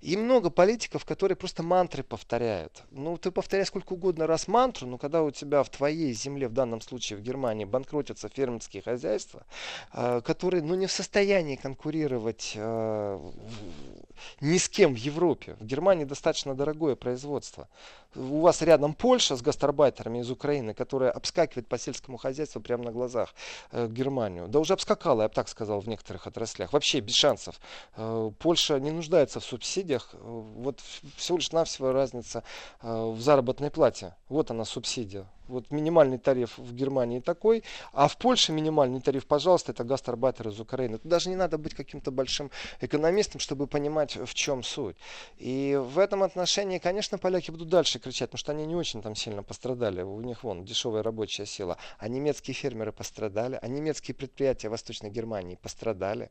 И 0.02 0.16
много 0.16 0.50
политиков, 0.50 1.04
которые 1.04 1.36
просто 1.36 1.62
мантры 1.62 2.02
повторяют. 2.02 2.82
Ну, 2.90 3.16
ты 3.16 3.30
повторяй 3.30 3.64
сколько 3.64 3.94
угодно 3.94 4.26
раз 4.26 4.48
мантру, 4.48 4.86
но 4.86 4.98
когда 4.98 5.22
у 5.22 5.30
тебя 5.30 5.62
в 5.62 5.70
твоей 5.70 6.12
земле, 6.12 6.48
в 6.48 6.52
данном 6.52 6.82
случае 6.82 7.18
в 7.18 7.22
Германии, 7.22 7.64
банкротятся 7.64 8.28
фермерские 8.28 8.82
хозяйства, 8.82 9.46
э, 9.94 10.20
которые, 10.20 10.62
ну, 10.62 10.74
не 10.74 10.86
в 10.86 10.92
состоянии 10.92 11.56
конкурировать 11.56 12.52
э, 12.54 13.18
ни 14.40 14.58
с 14.58 14.68
кем 14.68 14.94
в 14.94 14.98
Европе. 14.98 15.56
В 15.60 15.64
Германии 15.64 16.04
достаточно 16.04 16.54
дорогое 16.54 16.96
производство. 16.96 17.68
У 18.14 18.40
вас 18.40 18.62
рядом 18.62 18.94
Польша 18.94 19.36
с 19.36 19.42
гастарбайтерами 19.42 20.18
из 20.18 20.30
Украины, 20.30 20.74
которая 20.74 21.10
обскакивает 21.10 21.68
по 21.68 21.78
сельскому 21.78 22.18
хозяйству 22.18 22.60
прямо 22.60 22.84
на 22.84 22.92
глазах 22.92 23.34
э, 23.70 23.86
Германию. 23.88 24.48
Да 24.48 24.58
уже 24.58 24.72
обскакала, 24.72 25.22
я 25.22 25.28
бы 25.28 25.34
так 25.34 25.48
сказал, 25.48 25.80
в 25.80 25.88
некоторых 25.88 26.26
отраслях. 26.26 26.57
Вообще 26.66 27.00
без 27.00 27.14
шансов. 27.14 27.60
Э, 27.96 28.30
Польша 28.38 28.80
не 28.80 28.90
нуждается 28.90 29.40
в 29.40 29.44
субсидиях. 29.44 30.10
Э, 30.12 30.16
вот 30.22 30.80
всего 31.16 31.38
лишь 31.38 31.52
навсего 31.52 31.92
разница 31.92 32.42
э, 32.82 32.88
в 32.88 33.20
заработной 33.20 33.70
плате. 33.70 34.14
Вот 34.28 34.50
она 34.50 34.64
субсидия. 34.64 35.26
Вот 35.48 35.70
минимальный 35.70 36.18
тариф 36.18 36.58
в 36.58 36.74
Германии 36.74 37.20
такой, 37.20 37.64
а 37.92 38.06
в 38.06 38.16
Польше 38.18 38.52
минимальный 38.52 39.00
тариф, 39.00 39.26
пожалуйста, 39.26 39.72
это 39.72 39.82
гастарбайтер 39.84 40.48
из 40.48 40.60
Украины. 40.60 40.98
Тут 40.98 41.10
даже 41.10 41.30
не 41.30 41.36
надо 41.36 41.58
быть 41.58 41.74
каким-то 41.74 42.10
большим 42.10 42.50
экономистом, 42.80 43.40
чтобы 43.40 43.66
понимать, 43.66 44.16
в 44.16 44.34
чем 44.34 44.62
суть. 44.62 44.96
И 45.38 45.80
в 45.80 45.98
этом 45.98 46.22
отношении, 46.22 46.78
конечно, 46.78 47.18
поляки 47.18 47.50
будут 47.50 47.68
дальше 47.68 47.98
кричать, 47.98 48.30
потому 48.30 48.38
что 48.38 48.52
они 48.52 48.66
не 48.66 48.76
очень 48.76 49.02
там 49.02 49.14
сильно 49.14 49.42
пострадали. 49.42 50.02
У 50.02 50.20
них 50.20 50.44
вон 50.44 50.64
дешевая 50.64 51.02
рабочая 51.02 51.46
сила. 51.46 51.78
А 51.98 52.08
немецкие 52.08 52.54
фермеры 52.54 52.92
пострадали, 52.92 53.58
а 53.60 53.68
немецкие 53.68 54.14
предприятия 54.14 54.68
Восточной 54.68 55.10
Германии 55.10 55.56
пострадали. 55.56 56.30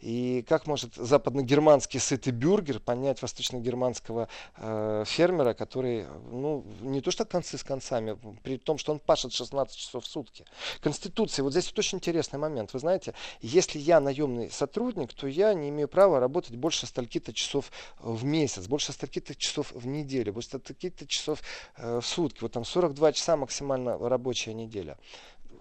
И 0.00 0.44
как 0.48 0.66
может 0.66 0.94
западногерманский 0.94 2.00
сытый 2.00 2.32
бюргер 2.32 2.80
понять 2.80 3.20
восточногерманского 3.22 4.28
э, 4.56 5.04
фермера, 5.06 5.54
который, 5.54 6.06
ну, 6.30 6.64
не 6.80 7.00
то 7.00 7.10
что 7.10 7.24
концы 7.24 7.58
с 7.58 7.62
концами, 7.64 8.16
при 8.42 8.53
при 8.58 8.64
том, 8.64 8.78
что 8.78 8.92
он 8.92 8.98
пашет 8.98 9.32
16 9.32 9.76
часов 9.76 10.04
в 10.04 10.06
сутки. 10.06 10.44
Конституция, 10.80 11.42
вот 11.42 11.52
здесь 11.52 11.66
вот 11.66 11.78
очень 11.78 11.98
интересный 11.98 12.38
момент. 12.38 12.72
Вы 12.72 12.78
знаете, 12.78 13.14
если 13.40 13.78
я 13.78 14.00
наемный 14.00 14.50
сотрудник, 14.50 15.12
то 15.12 15.26
я 15.26 15.54
не 15.54 15.70
имею 15.70 15.88
права 15.88 16.20
работать 16.20 16.54
больше 16.56 16.86
стольки-то 16.86 17.32
часов 17.32 17.72
в 17.98 18.24
месяц, 18.24 18.66
больше 18.66 18.92
стольки-то 18.92 19.34
часов 19.34 19.72
в 19.72 19.86
неделю, 19.86 20.32
больше 20.32 20.48
стольки-то 20.48 21.06
часов 21.06 21.40
э, 21.76 22.00
в 22.00 22.06
сутки. 22.06 22.42
Вот 22.42 22.52
там 22.52 22.64
42 22.64 23.12
часа 23.12 23.36
максимально 23.36 23.98
рабочая 23.98 24.54
неделя. 24.54 24.96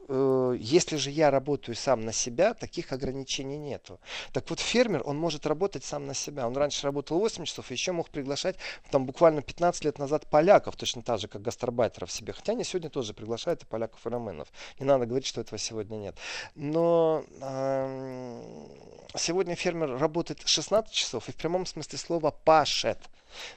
Э, 0.09 0.55
если 0.59 0.97
же 0.97 1.11
я 1.11 1.31
работаю 1.31 1.75
сам 1.75 2.01
на 2.01 2.11
себя, 2.11 2.53
таких 2.53 2.91
ограничений 2.91 3.57
нету. 3.57 3.99
Так 4.31 4.49
вот, 4.49 4.59
фермер, 4.59 5.01
он 5.05 5.17
может 5.17 5.45
работать 5.45 5.83
сам 5.83 6.05
на 6.07 6.13
себя. 6.13 6.47
Он 6.47 6.55
раньше 6.57 6.85
работал 6.85 7.19
8 7.19 7.45
часов, 7.45 7.71
еще 7.71 7.91
мог 7.91 8.09
приглашать 8.09 8.57
там 8.91 9.05
буквально 9.05 9.41
15 9.41 9.85
лет 9.85 9.99
назад 9.99 10.29
поляков, 10.29 10.75
точно 10.75 11.01
так 11.01 11.19
же, 11.19 11.27
как 11.27 11.41
гастарбайтеров 11.41 12.11
себе. 12.11 12.33
Хотя 12.33 12.53
они 12.53 12.63
сегодня 12.63 12.89
тоже 12.89 13.13
приглашают 13.13 13.63
и 13.63 13.65
поляков, 13.65 14.05
и 14.05 14.09
румынов. 14.09 14.47
Не 14.79 14.85
надо 14.85 15.05
говорить, 15.05 15.27
что 15.27 15.41
этого 15.41 15.57
сегодня 15.57 15.95
нет. 15.95 16.15
Но 16.55 17.23
э, 17.41 18.67
сегодня 19.15 19.55
фермер 19.55 19.97
работает 19.97 20.41
16 20.45 20.93
часов 20.93 21.29
и 21.29 21.31
в 21.31 21.35
прямом 21.35 21.65
смысле 21.65 21.97
слова 21.97 22.31
пашет. 22.31 22.99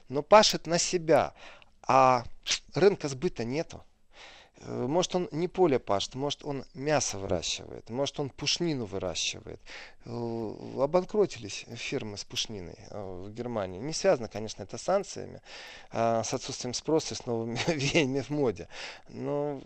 Но 0.09 0.21
пашет 0.21 0.65
на 0.65 0.79
себя. 0.79 1.33
А 1.89 2.23
рынка 2.73 3.07
сбыта 3.07 3.43
нету. 3.43 3.83
Э, 4.61 4.87
может, 4.87 5.15
он 5.15 5.29
не 5.31 5.47
поле 5.47 5.79
пашет, 5.79 6.15
может, 6.15 6.43
он 6.43 6.65
мясо 6.73 7.17
выращивает, 7.17 7.89
может, 7.89 8.19
он 8.19 8.29
пушнину 8.29 8.85
выращивает. 8.85 9.59
Э, 10.05 10.53
обанкротились 10.79 11.65
фирмы 11.75 12.17
с 12.17 12.23
пушниной 12.23 12.77
э, 12.89 13.23
в 13.25 13.33
Германии. 13.33 13.79
Не 13.79 13.93
связано, 13.93 14.27
конечно, 14.27 14.63
это 14.63 14.77
с 14.77 14.83
санкциями, 14.83 15.41
а 15.91 16.23
с 16.23 16.33
отсутствием 16.33 16.73
спроса 16.73 17.13
и 17.13 17.17
с 17.17 17.25
новыми 17.25 17.59
веяниями 17.67 18.21
в 18.21 18.29
моде. 18.29 18.67
Но 19.09 19.61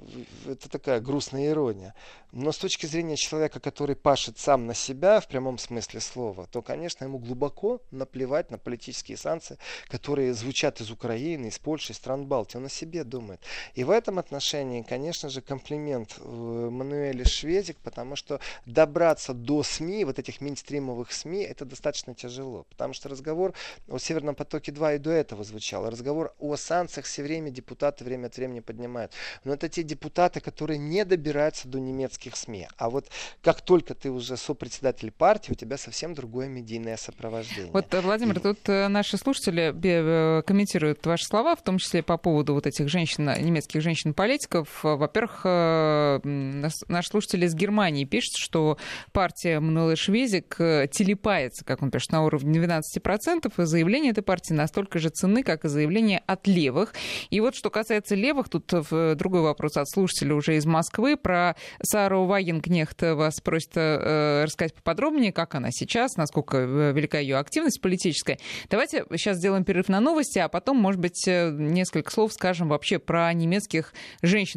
это 0.47 0.69
такая 0.69 0.99
грустная 0.99 1.49
ирония. 1.49 1.93
Но 2.31 2.51
с 2.51 2.57
точки 2.57 2.85
зрения 2.85 3.17
человека, 3.17 3.59
который 3.59 3.95
пашет 3.95 4.39
сам 4.39 4.65
на 4.65 4.73
себя, 4.73 5.19
в 5.19 5.27
прямом 5.27 5.57
смысле 5.57 5.99
слова, 5.99 6.47
то, 6.47 6.61
конечно, 6.61 7.03
ему 7.03 7.19
глубоко 7.19 7.81
наплевать 7.91 8.51
на 8.51 8.57
политические 8.57 9.17
санкции, 9.17 9.57
которые 9.89 10.33
звучат 10.33 10.81
из 10.81 10.91
Украины, 10.91 11.47
из 11.47 11.59
Польши, 11.59 11.91
из 11.91 11.97
стран 11.97 12.25
Балтии. 12.25 12.57
Он 12.57 12.65
о 12.65 12.69
себе 12.69 13.03
думает. 13.03 13.41
И 13.75 13.83
в 13.83 13.89
этом 13.89 14.17
отношении, 14.17 14.80
конечно 14.83 15.29
же, 15.29 15.41
комплимент 15.41 16.17
э, 16.19 16.69
Мануэле 16.71 17.25
Шведик, 17.25 17.77
потому 17.77 18.15
что 18.15 18.39
добраться 18.65 19.33
до 19.33 19.63
СМИ, 19.63 20.05
вот 20.05 20.19
этих 20.19 20.41
мейнстримовых 20.41 21.11
СМИ, 21.11 21.43
это 21.43 21.65
достаточно 21.65 22.13
тяжело. 22.13 22.65
Потому 22.69 22.93
что 22.93 23.09
разговор 23.09 23.53
о 23.87 23.97
Северном 23.97 24.35
потоке 24.35 24.71
2 24.71 24.93
и 24.93 24.97
до 24.97 25.11
этого 25.11 25.43
звучал. 25.43 25.89
Разговор 25.89 26.33
о 26.39 26.55
санкциях 26.55 27.05
все 27.05 27.23
время 27.23 27.49
депутаты 27.49 28.03
время 28.03 28.27
от 28.27 28.37
времени 28.37 28.59
поднимают. 28.59 29.11
Но 29.43 29.53
это 29.53 29.69
те 29.69 29.83
депутаты, 29.83 30.39
которые 30.39 30.77
не 30.77 31.05
добираются 31.05 31.67
до 31.67 31.79
немецких 31.79 32.35
СМИ. 32.35 32.67
А 32.77 32.89
вот 32.89 33.07
как 33.41 33.61
только 33.61 33.93
ты 33.95 34.09
уже 34.11 34.37
сопредседатель 34.37 35.11
партии, 35.11 35.51
у 35.51 35.55
тебя 35.55 35.77
совсем 35.77 36.13
другое 36.13 36.47
медийное 36.47 36.97
сопровождение. 36.97 37.71
Вот, 37.71 37.85
Владимир, 37.93 38.37
И... 38.37 38.41
тут 38.41 38.69
э, 38.69 38.87
наши 38.87 39.17
слушатели 39.17 39.73
э, 39.73 40.41
комментируют 40.43 41.05
ваши 41.05 41.25
слова, 41.25 41.55
в 41.55 41.63
том 41.63 41.77
числе 41.77 42.03
по 42.03 42.17
поводу 42.17 42.53
вот 42.53 42.67
этих 42.67 42.89
женщин, 42.89 43.25
немецких 43.25 43.81
женщин-политиков. 43.81 44.67
Во-первых, 44.83 45.41
наш 45.43 47.07
слушатель 47.07 47.43
из 47.45 47.55
Германии 47.55 48.05
пишет, 48.05 48.35
что 48.35 48.77
партия 49.11 49.59
Мануэла 49.59 49.95
Швезик 49.95 50.55
телепается, 50.57 51.65
как 51.65 51.81
он 51.81 51.91
пишет, 51.91 52.11
на 52.11 52.23
уровне 52.23 52.59
12%, 52.59 53.61
и 53.61 53.65
заявления 53.65 54.09
этой 54.09 54.23
партии 54.23 54.53
настолько 54.53 54.99
же 54.99 55.09
ценны, 55.09 55.43
как 55.43 55.65
и 55.65 55.69
заявления 55.69 56.23
от 56.25 56.47
левых. 56.47 56.93
И 57.29 57.39
вот 57.39 57.55
что 57.55 57.69
касается 57.69 58.15
левых, 58.15 58.49
тут 58.49 58.71
другой 59.17 59.41
вопрос 59.41 59.77
от 59.77 59.89
слушателя 59.89 60.35
уже 60.35 60.55
из 60.55 60.65
Москвы 60.65 61.17
про 61.17 61.55
Сару 61.81 62.25
Вагенкнехт 62.25 63.01
вас 63.01 63.39
просит 63.41 63.71
э, 63.75 64.43
рассказать 64.43 64.73
поподробнее, 64.73 65.31
как 65.31 65.55
она 65.55 65.69
сейчас, 65.71 66.15
насколько 66.15 66.57
э, 66.57 66.93
велика 66.93 67.19
ее 67.19 67.37
активность 67.37 67.81
политическая. 67.81 68.39
Давайте 68.69 69.05
сейчас 69.11 69.37
сделаем 69.37 69.63
перерыв 69.63 69.89
на 69.89 69.99
новости, 69.99 70.39
а 70.39 70.47
потом, 70.49 70.77
может 70.77 70.99
быть, 70.99 71.27
э, 71.27 71.51
несколько 71.51 72.11
слов 72.11 72.33
скажем 72.33 72.69
вообще 72.69 72.99
про 72.99 73.31
немецких 73.33 73.93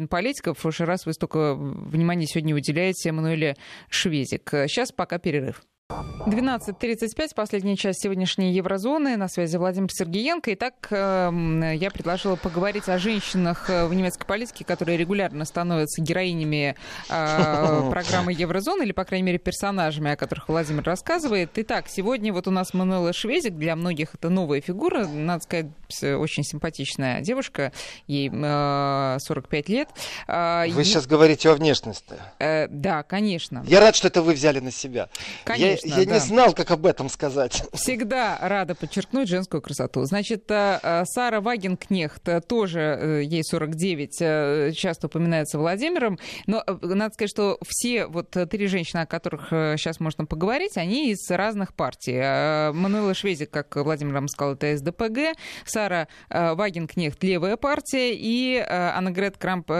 женщин-политиков, 0.05 0.65
уж 0.65 0.79
раз 0.81 1.05
вы 1.05 1.13
столько 1.13 1.55
внимания 1.55 2.25
сегодня 2.25 2.55
уделяете 2.55 3.09
Эммануэле 3.09 3.55
Швезик. 3.89 4.49
Сейчас 4.67 4.91
пока 4.91 5.17
перерыв. 5.17 5.63
12.35, 5.91 7.35
последняя 7.35 7.75
часть 7.75 8.01
сегодняшней 8.01 8.53
Еврозоны. 8.53 9.17
На 9.17 9.27
связи 9.27 9.55
Владимир 9.57 9.91
Сергеенко. 9.91 10.51
Итак, 10.55 10.73
эм, 10.89 11.61
я 11.73 11.91
предложила 11.91 12.35
поговорить 12.35 12.89
о 12.89 12.97
женщинах 12.97 13.69
э, 13.69 13.85
в 13.85 13.93
немецкой 13.93 14.25
политике, 14.25 14.65
которые 14.65 14.97
регулярно 14.97 15.45
становятся 15.45 16.01
героинями 16.01 16.75
э, 17.07 17.89
программы 17.91 18.33
Еврозоны, 18.33 18.81
или, 18.81 18.93
по 18.93 19.05
крайней 19.05 19.27
мере, 19.27 19.37
персонажами, 19.37 20.09
о 20.09 20.15
которых 20.15 20.49
Владимир 20.49 20.81
рассказывает. 20.81 21.51
Итак, 21.53 21.85
сегодня 21.87 22.33
вот 22.33 22.47
у 22.47 22.51
нас 22.51 22.73
Мануэла 22.73 23.13
Швезик. 23.13 23.53
Для 23.53 23.75
многих 23.75 24.15
это 24.15 24.29
новая 24.29 24.61
фигура. 24.61 25.05
Надо 25.05 25.43
сказать, 25.43 25.67
очень 26.01 26.43
симпатичная 26.43 27.21
девушка. 27.21 27.71
Ей 28.07 28.31
45 28.31 29.69
э, 29.69 29.71
лет. 29.71 29.89
Вы 30.27 30.83
сейчас 30.83 31.05
говорите 31.05 31.51
о 31.51 31.53
внешности. 31.53 32.15
Да, 32.39 33.03
конечно. 33.03 33.63
Я 33.67 33.81
рад, 33.81 33.95
что 33.95 34.07
это 34.07 34.23
вы 34.23 34.33
взяли 34.33 34.59
на 34.59 34.71
себя. 34.71 35.09
Конечно 35.43 35.74
конечно. 35.81 35.99
Я 35.99 36.05
да. 36.05 36.13
не 36.13 36.19
знал, 36.19 36.53
как 36.53 36.71
об 36.71 36.85
этом 36.85 37.09
сказать. 37.09 37.63
Всегда 37.73 38.37
рада 38.41 38.75
подчеркнуть 38.75 39.27
женскую 39.27 39.61
красоту. 39.61 40.03
Значит, 40.05 40.49
э, 40.49 40.79
э, 40.81 41.03
Сара 41.05 41.41
Вагенкнехт 41.41 42.27
э, 42.27 42.41
тоже, 42.41 43.23
ей 43.25 43.43
49, 43.43 44.75
часто 44.75 45.07
упоминается 45.07 45.57
Владимиром. 45.57 46.19
Но 46.47 46.63
надо 46.81 47.13
сказать, 47.13 47.29
что 47.29 47.57
все 47.67 48.07
вот 48.07 48.29
три 48.31 48.67
женщины, 48.67 49.01
о 49.01 49.05
которых 49.05 49.49
сейчас 49.49 49.99
можно 49.99 50.25
поговорить, 50.25 50.77
они 50.77 51.11
из 51.11 51.29
разных 51.29 51.73
партий. 51.73 52.19
Мануэла 52.73 53.13
Швезик, 53.13 53.51
как 53.51 53.75
Владимир 53.75 54.13
вам 54.13 54.27
сказал, 54.27 54.53
это 54.53 54.75
СДПГ. 54.77 55.37
Сара 55.65 56.07
Вагенкнехт, 56.29 57.23
левая 57.23 57.57
партия. 57.57 58.13
И 58.13 58.57
Аннегрет 58.57 59.37
Крамп 59.37 59.71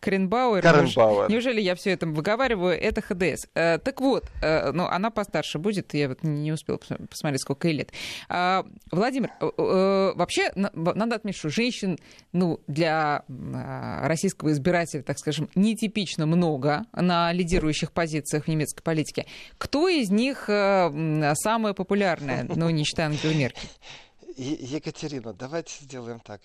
Кренбауэр. 0.00 0.62
Кренбауэр. 0.62 1.30
Неужели 1.30 1.60
я 1.60 1.74
все 1.74 1.92
это 1.92 2.06
выговариваю? 2.06 2.78
Это 2.80 3.00
ХДС. 3.00 3.46
Так 3.54 4.00
вот, 4.00 4.24
ну, 4.42 4.86
она 4.86 5.10
постарше 5.18 5.58
будет, 5.58 5.94
я 5.94 6.08
вот 6.08 6.22
не 6.22 6.52
успела 6.52 6.76
посмотреть, 6.76 7.40
сколько 7.40 7.66
ей 7.66 7.78
лет. 7.78 7.90
А, 8.28 8.64
Владимир, 8.92 9.32
э, 9.40 9.50
э, 9.58 10.12
вообще 10.14 10.52
надо 10.54 11.16
отметить, 11.16 11.40
что 11.40 11.48
женщин 11.48 11.98
ну, 12.32 12.60
для 12.68 13.24
а, 13.28 14.06
российского 14.06 14.52
избирателя, 14.52 15.02
так 15.02 15.18
скажем, 15.18 15.50
нетипично 15.56 16.24
много 16.24 16.84
на 16.92 17.32
лидирующих 17.32 17.90
позициях 17.90 18.44
в 18.44 18.48
немецкой 18.48 18.82
политике. 18.82 19.26
Кто 19.58 19.88
из 19.88 20.08
них 20.10 20.48
э, 20.48 21.34
самая 21.34 21.72
популярная, 21.72 22.44
ну, 22.44 22.70
не 22.70 22.84
считая 22.84 23.08
Ангелы 23.08 23.34
Меркель? 23.34 23.68
Екатерина, 24.38 25.32
давайте 25.32 25.72
сделаем 25.82 26.20
так. 26.20 26.40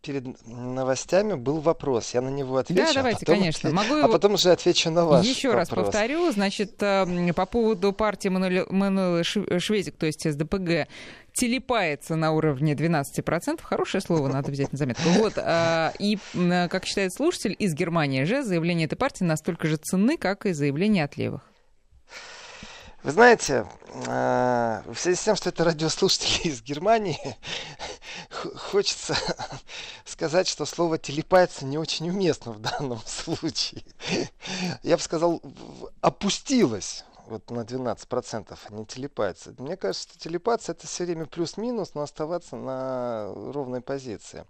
Перед 0.00 0.46
новостями 0.46 1.34
был 1.34 1.60
вопрос, 1.60 2.14
я 2.14 2.22
на 2.22 2.30
него 2.30 2.56
отвечу. 2.56 2.82
Да, 2.82 2.92
давайте, 2.94 3.18
а 3.18 3.20
потом, 3.20 3.34
конечно. 3.36 3.70
Могу 3.70 3.94
а 3.94 4.08
потом 4.08 4.34
уже 4.34 4.50
отвечу 4.50 4.90
на 4.90 5.04
ваш 5.04 5.26
Еще 5.26 5.48
вопрос. 5.48 5.68
раз 5.70 5.84
повторю, 5.84 6.32
значит, 6.32 6.82
эм, 6.82 7.34
по 7.34 7.44
поводу 7.44 7.92
партии 7.92 8.28
Мануэла 8.28 9.22
Швезик, 9.22 9.96
то 9.96 10.06
есть 10.06 10.30
СДПГ, 10.30 10.88
телепается 11.34 12.16
на 12.16 12.32
уровне 12.32 12.74
12%. 12.74 13.60
Хорошее 13.62 14.00
слово, 14.00 14.28
надо 14.28 14.50
взять 14.50 14.72
на 14.72 14.78
заметку. 14.78 15.08
Вот. 15.10 15.34
А, 15.36 15.92
и, 15.98 16.18
как 16.70 16.86
считает 16.86 17.12
слушатель, 17.12 17.54
из 17.58 17.74
Германии 17.74 18.24
же 18.24 18.42
заявления 18.42 18.84
этой 18.86 18.96
партии 18.96 19.24
настолько 19.24 19.68
же 19.68 19.76
ценны, 19.76 20.16
как 20.16 20.46
и 20.46 20.52
заявления 20.52 21.04
от 21.04 21.18
левых. 21.18 21.42
Вы 23.06 23.12
знаете, 23.12 23.64
а, 24.08 24.82
в 24.84 24.96
связи 24.96 25.16
с 25.16 25.22
тем, 25.22 25.36
что 25.36 25.50
это 25.50 25.62
радиослушатели 25.62 26.48
из 26.48 26.60
Германии, 26.60 27.36
хочется 28.56 29.16
сказать, 30.04 30.48
что 30.48 30.66
слово 30.66 30.98
телепается 30.98 31.64
не 31.66 31.78
очень 31.78 32.10
уместно 32.10 32.50
в 32.50 32.58
данном 32.60 33.00
случае. 33.06 33.84
Я 34.82 34.96
бы 34.96 35.02
сказал, 35.04 35.40
опустилось 36.00 37.04
вот 37.28 37.48
на 37.48 37.60
12%, 37.60 38.58
а 38.68 38.72
не 38.74 38.84
телепается. 38.84 39.54
Мне 39.56 39.76
кажется, 39.76 40.08
что 40.08 40.18
телепаться 40.18 40.72
это 40.72 40.88
все 40.88 41.04
время 41.04 41.26
плюс-минус, 41.26 41.92
но 41.94 42.02
оставаться 42.02 42.56
на 42.56 43.32
ровной 43.52 43.82
позиции. 43.82 44.44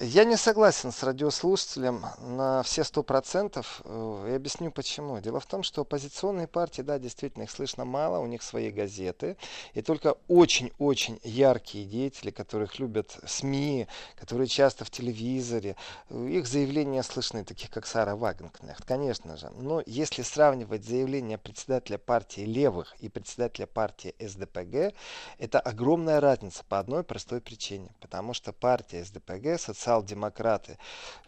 Я 0.00 0.24
не 0.24 0.38
согласен 0.38 0.90
с 0.90 1.02
радиослушателем 1.02 2.06
на 2.18 2.62
все 2.62 2.82
сто 2.82 3.02
процентов 3.02 3.82
э, 3.84 4.28
и 4.30 4.34
объясню 4.34 4.70
почему. 4.70 5.20
Дело 5.20 5.38
в 5.38 5.44
том, 5.44 5.62
что 5.62 5.82
оппозиционные 5.82 6.46
партии, 6.46 6.80
да, 6.80 6.98
действительно, 6.98 7.42
их 7.42 7.50
слышно 7.50 7.84
мало, 7.84 8.18
у 8.18 8.26
них 8.26 8.42
свои 8.42 8.70
газеты, 8.70 9.36
и 9.74 9.82
только 9.82 10.16
очень-очень 10.28 11.20
яркие 11.22 11.84
деятели, 11.84 12.30
которых 12.30 12.78
любят 12.78 13.18
СМИ, 13.26 13.86
которые 14.18 14.46
часто 14.46 14.86
в 14.86 14.90
телевизоре, 14.90 15.76
э, 16.08 16.26
их 16.26 16.46
заявления 16.46 17.02
слышны, 17.02 17.44
таких 17.44 17.68
как 17.68 17.86
Сара 17.86 18.16
Вагенкнехт, 18.16 18.86
конечно 18.86 19.36
же. 19.36 19.50
Но 19.58 19.82
если 19.84 20.22
сравнивать 20.22 20.86
заявления 20.86 21.36
председателя 21.36 21.98
партии 21.98 22.42
левых 22.42 22.96
и 23.00 23.10
председателя 23.10 23.66
партии 23.66 24.14
СДПГ, 24.18 24.94
это 25.38 25.60
огромная 25.60 26.18
разница 26.20 26.64
по 26.66 26.78
одной 26.78 27.04
простой 27.04 27.42
причине. 27.42 27.90
Потому 28.00 28.32
что 28.32 28.54
партия 28.54 29.04
СДПГ, 29.04 29.60
социал-демократы 29.82 30.78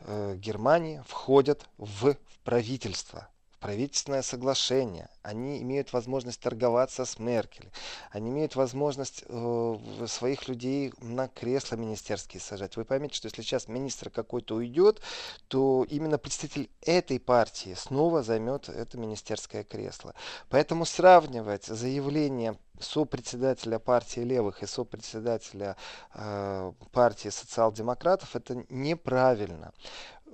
э, 0.01 0.37
Германии 0.37 1.03
входят 1.07 1.67
в 1.77 2.17
правительство 2.45 3.29
правительственное 3.65 4.21
соглашение. 4.21 5.09
Они 5.23 5.63
имеют 5.63 5.95
возможность 5.95 6.39
торговаться 6.39 7.07
с 7.07 7.19
Меркель. 7.19 7.71
Они 8.11 8.29
имеют 8.29 8.57
возможность 8.57 9.25
э, 9.27 9.77
своих 10.07 10.49
людей 10.49 10.93
на 11.01 11.29
кресла 11.29 11.77
министерские 11.77 12.43
сажать. 12.43 12.77
Вы 12.77 12.85
поймите, 12.85 13.17
что 13.17 13.29
если 13.29 13.41
сейчас 13.41 13.67
министр 13.67 14.11
какой-то 14.11 14.57
уйдет, 14.57 15.01
то 15.49 15.87
именно 15.89 16.19
представитель 16.19 16.69
этой 16.83 17.19
партии 17.19 17.73
снова 17.73 18.23
займет 18.23 18.69
это 18.69 18.99
министерское 18.99 19.65
кресло. 19.65 20.15
Поэтому 20.51 20.85
сравнивать 20.85 21.65
заявление 21.65 22.59
сопредседателя 22.81 23.79
партии 23.79 24.21
левых 24.21 24.63
и 24.63 24.67
сопредседателя 24.67 25.77
э, 26.13 26.73
партии 26.93 27.29
социал-демократов 27.31 28.35
это 28.37 28.65
неправильно. 28.69 29.73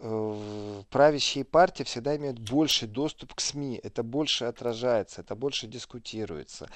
Правящие 0.00 1.44
партии 1.44 1.82
всегда 1.82 2.16
имеют 2.16 2.38
больший 2.38 2.88
доступ 2.88 3.34
к 3.34 3.40
СМИ, 3.40 3.78
это 3.82 4.02
больше 4.02 4.46
отражается, 4.46 5.20
это 5.20 5.34
больше 5.34 5.66
дискутируется. 5.66 6.70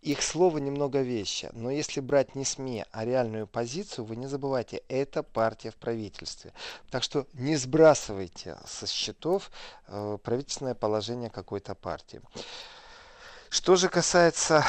Их 0.00 0.22
слово 0.22 0.56
немного 0.58 1.02
вещи, 1.02 1.50
но 1.52 1.70
если 1.70 2.00
брать 2.00 2.34
не 2.34 2.46
СМИ, 2.46 2.86
а 2.90 3.04
реальную 3.04 3.46
позицию, 3.46 4.06
вы 4.06 4.16
не 4.16 4.26
забывайте, 4.26 4.82
это 4.88 5.22
партия 5.22 5.70
в 5.70 5.76
правительстве. 5.76 6.54
Так 6.90 7.02
что 7.02 7.26
не 7.34 7.56
сбрасывайте 7.56 8.56
со 8.66 8.86
счетов 8.86 9.50
э, 9.86 10.16
правительственное 10.22 10.74
положение 10.74 11.28
какой-то 11.28 11.74
партии. 11.74 12.22
Что 13.50 13.74
же 13.74 13.88
касается... 13.88 14.64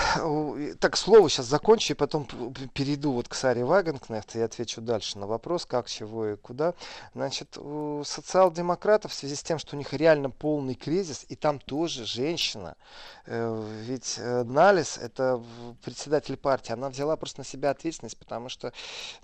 Так, 0.80 0.98
слово 0.98 1.30
сейчас 1.30 1.46
закончу, 1.46 1.94
и 1.94 1.96
потом 1.96 2.26
перейду 2.74 3.12
вот 3.12 3.28
к 3.28 3.36
Саре 3.36 3.64
Вагенкнехт 3.64 4.36
и 4.36 4.42
отвечу 4.42 4.82
дальше 4.82 5.20
на 5.20 5.28
вопрос, 5.28 5.68
как, 5.68 5.88
чего 5.88 6.30
и 6.30 6.36
куда. 6.36 6.74
Значит, 7.14 7.60
у 7.60 8.04
социал-демократов 8.04 9.12
в 9.12 9.14
связи 9.14 9.36
с 9.36 9.44
тем, 9.44 9.60
что 9.60 9.76
у 9.76 9.78
них 9.78 9.94
реально 9.94 10.32
полный 10.32 10.74
кризис, 10.74 11.28
и 11.30 11.36
там 11.36 11.60
тоже 11.60 12.08
женщина, 12.08 12.76
э, 13.28 13.64
ведь 13.84 14.16
э, 14.18 14.44
Налис, 14.44 14.98
это 14.98 15.44
председатель 15.86 16.36
партии, 16.36 16.74
она 16.74 16.90
взяла 16.90 17.18
просто 17.18 17.42
на 17.42 17.46
себя 17.46 17.70
ответственность, 17.70 18.18
потому 18.18 18.50
что, 18.50 18.74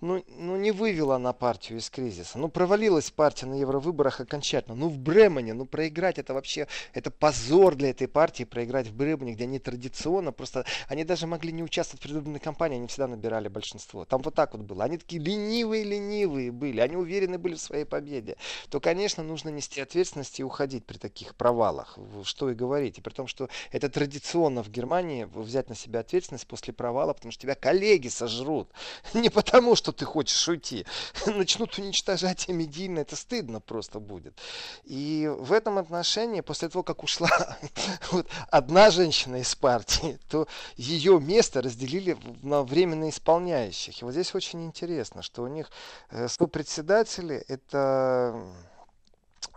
ну, 0.02 0.24
ну 0.38 0.56
не 0.56 0.72
вывела 0.72 1.16
она 1.16 1.34
партию 1.34 1.80
из 1.80 1.90
кризиса. 1.90 2.38
Ну, 2.38 2.50
провалилась 2.50 3.10
партия 3.10 3.48
на 3.48 3.56
евровыборах 3.56 4.20
окончательно. 4.20 4.76
Ну, 4.76 4.90
в 4.90 5.00
Бремане, 5.00 5.56
ну, 5.56 5.66
проиграть 5.66 6.20
это 6.20 6.36
вообще, 6.36 6.68
это 6.94 7.10
позор 7.10 7.74
для 7.74 7.90
этой 7.90 8.08
партии, 8.08 8.44
проиграть 8.44 8.86
в 8.86 8.96
Бремане, 8.96 9.34
где 9.34 9.47
они 9.48 9.60
традиционно, 9.60 10.32
просто 10.32 10.66
они 10.88 11.04
даже 11.04 11.28
могли 11.28 11.52
не 11.52 11.64
участвовать 11.64 12.02
в 12.02 12.04
предвыборной 12.04 12.40
кампании, 12.40 12.78
они 12.78 12.88
всегда 12.88 13.08
набирали 13.08 13.48
большинство. 13.48 14.06
Там 14.06 14.22
вот 14.22 14.36
так 14.36 14.54
вот 14.54 14.62
было. 14.62 14.84
Они 14.84 14.98
такие 14.98 15.22
ленивые-ленивые 15.22 16.52
были, 16.52 16.80
они 16.80 16.96
уверены 16.96 17.38
были 17.38 17.56
в 17.56 17.62
своей 17.62 17.86
победе. 17.86 18.38
То, 18.70 18.80
конечно, 18.80 19.24
нужно 19.24 19.50
нести 19.50 19.82
ответственность 19.82 20.40
и 20.40 20.44
уходить 20.44 20.86
при 20.86 20.98
таких 20.98 21.36
провалах. 21.36 21.98
Что 22.24 22.50
и 22.52 22.54
говорить. 22.56 22.98
И 22.98 23.02
при 23.02 23.14
том, 23.14 23.28
что 23.28 23.50
это 23.72 23.90
традиционно 23.90 24.64
в 24.64 24.70
Германии 24.70 25.28
взять 25.34 25.70
на 25.70 25.76
себя 25.76 26.02
ответственность 26.02 26.48
после 26.48 26.74
провала, 26.74 27.14
потому 27.14 27.32
что 27.32 27.42
тебя 27.42 27.56
коллеги 27.56 28.10
сожрут. 28.10 28.70
Не 29.14 29.30
потому, 29.30 29.76
что 29.76 29.92
ты 29.92 30.06
хочешь 30.06 30.48
уйти. 30.48 30.86
Начнут 31.26 31.78
уничтожать 31.78 32.40
тебя 32.40 32.56
медийно, 32.56 33.00
это 33.00 33.16
стыдно 33.16 33.62
просто 33.62 34.00
будет. 34.00 34.38
И 34.84 35.30
в 35.40 35.54
этом 35.54 35.78
отношении, 35.78 36.42
после 36.42 36.70
того, 36.70 36.84
как 36.84 37.04
ушла 37.04 37.58
вот 38.12 38.28
одна 38.50 38.92
женщина 38.92 39.37
из 39.40 39.56
партии, 39.56 40.20
то 40.30 40.48
ее 40.76 41.20
место 41.20 41.62
разделили 41.62 42.18
на 42.42 42.64
временно 42.64 43.10
исполняющих. 43.10 44.02
И 44.02 44.06
вот 44.06 44.12
здесь 44.12 44.34
очень 44.36 44.66
интересно, 44.66 45.22
что 45.22 45.44
у 45.44 45.48
них 45.48 45.70
э, 46.10 46.28
сопредседатели 46.28 47.36
это 47.48 48.42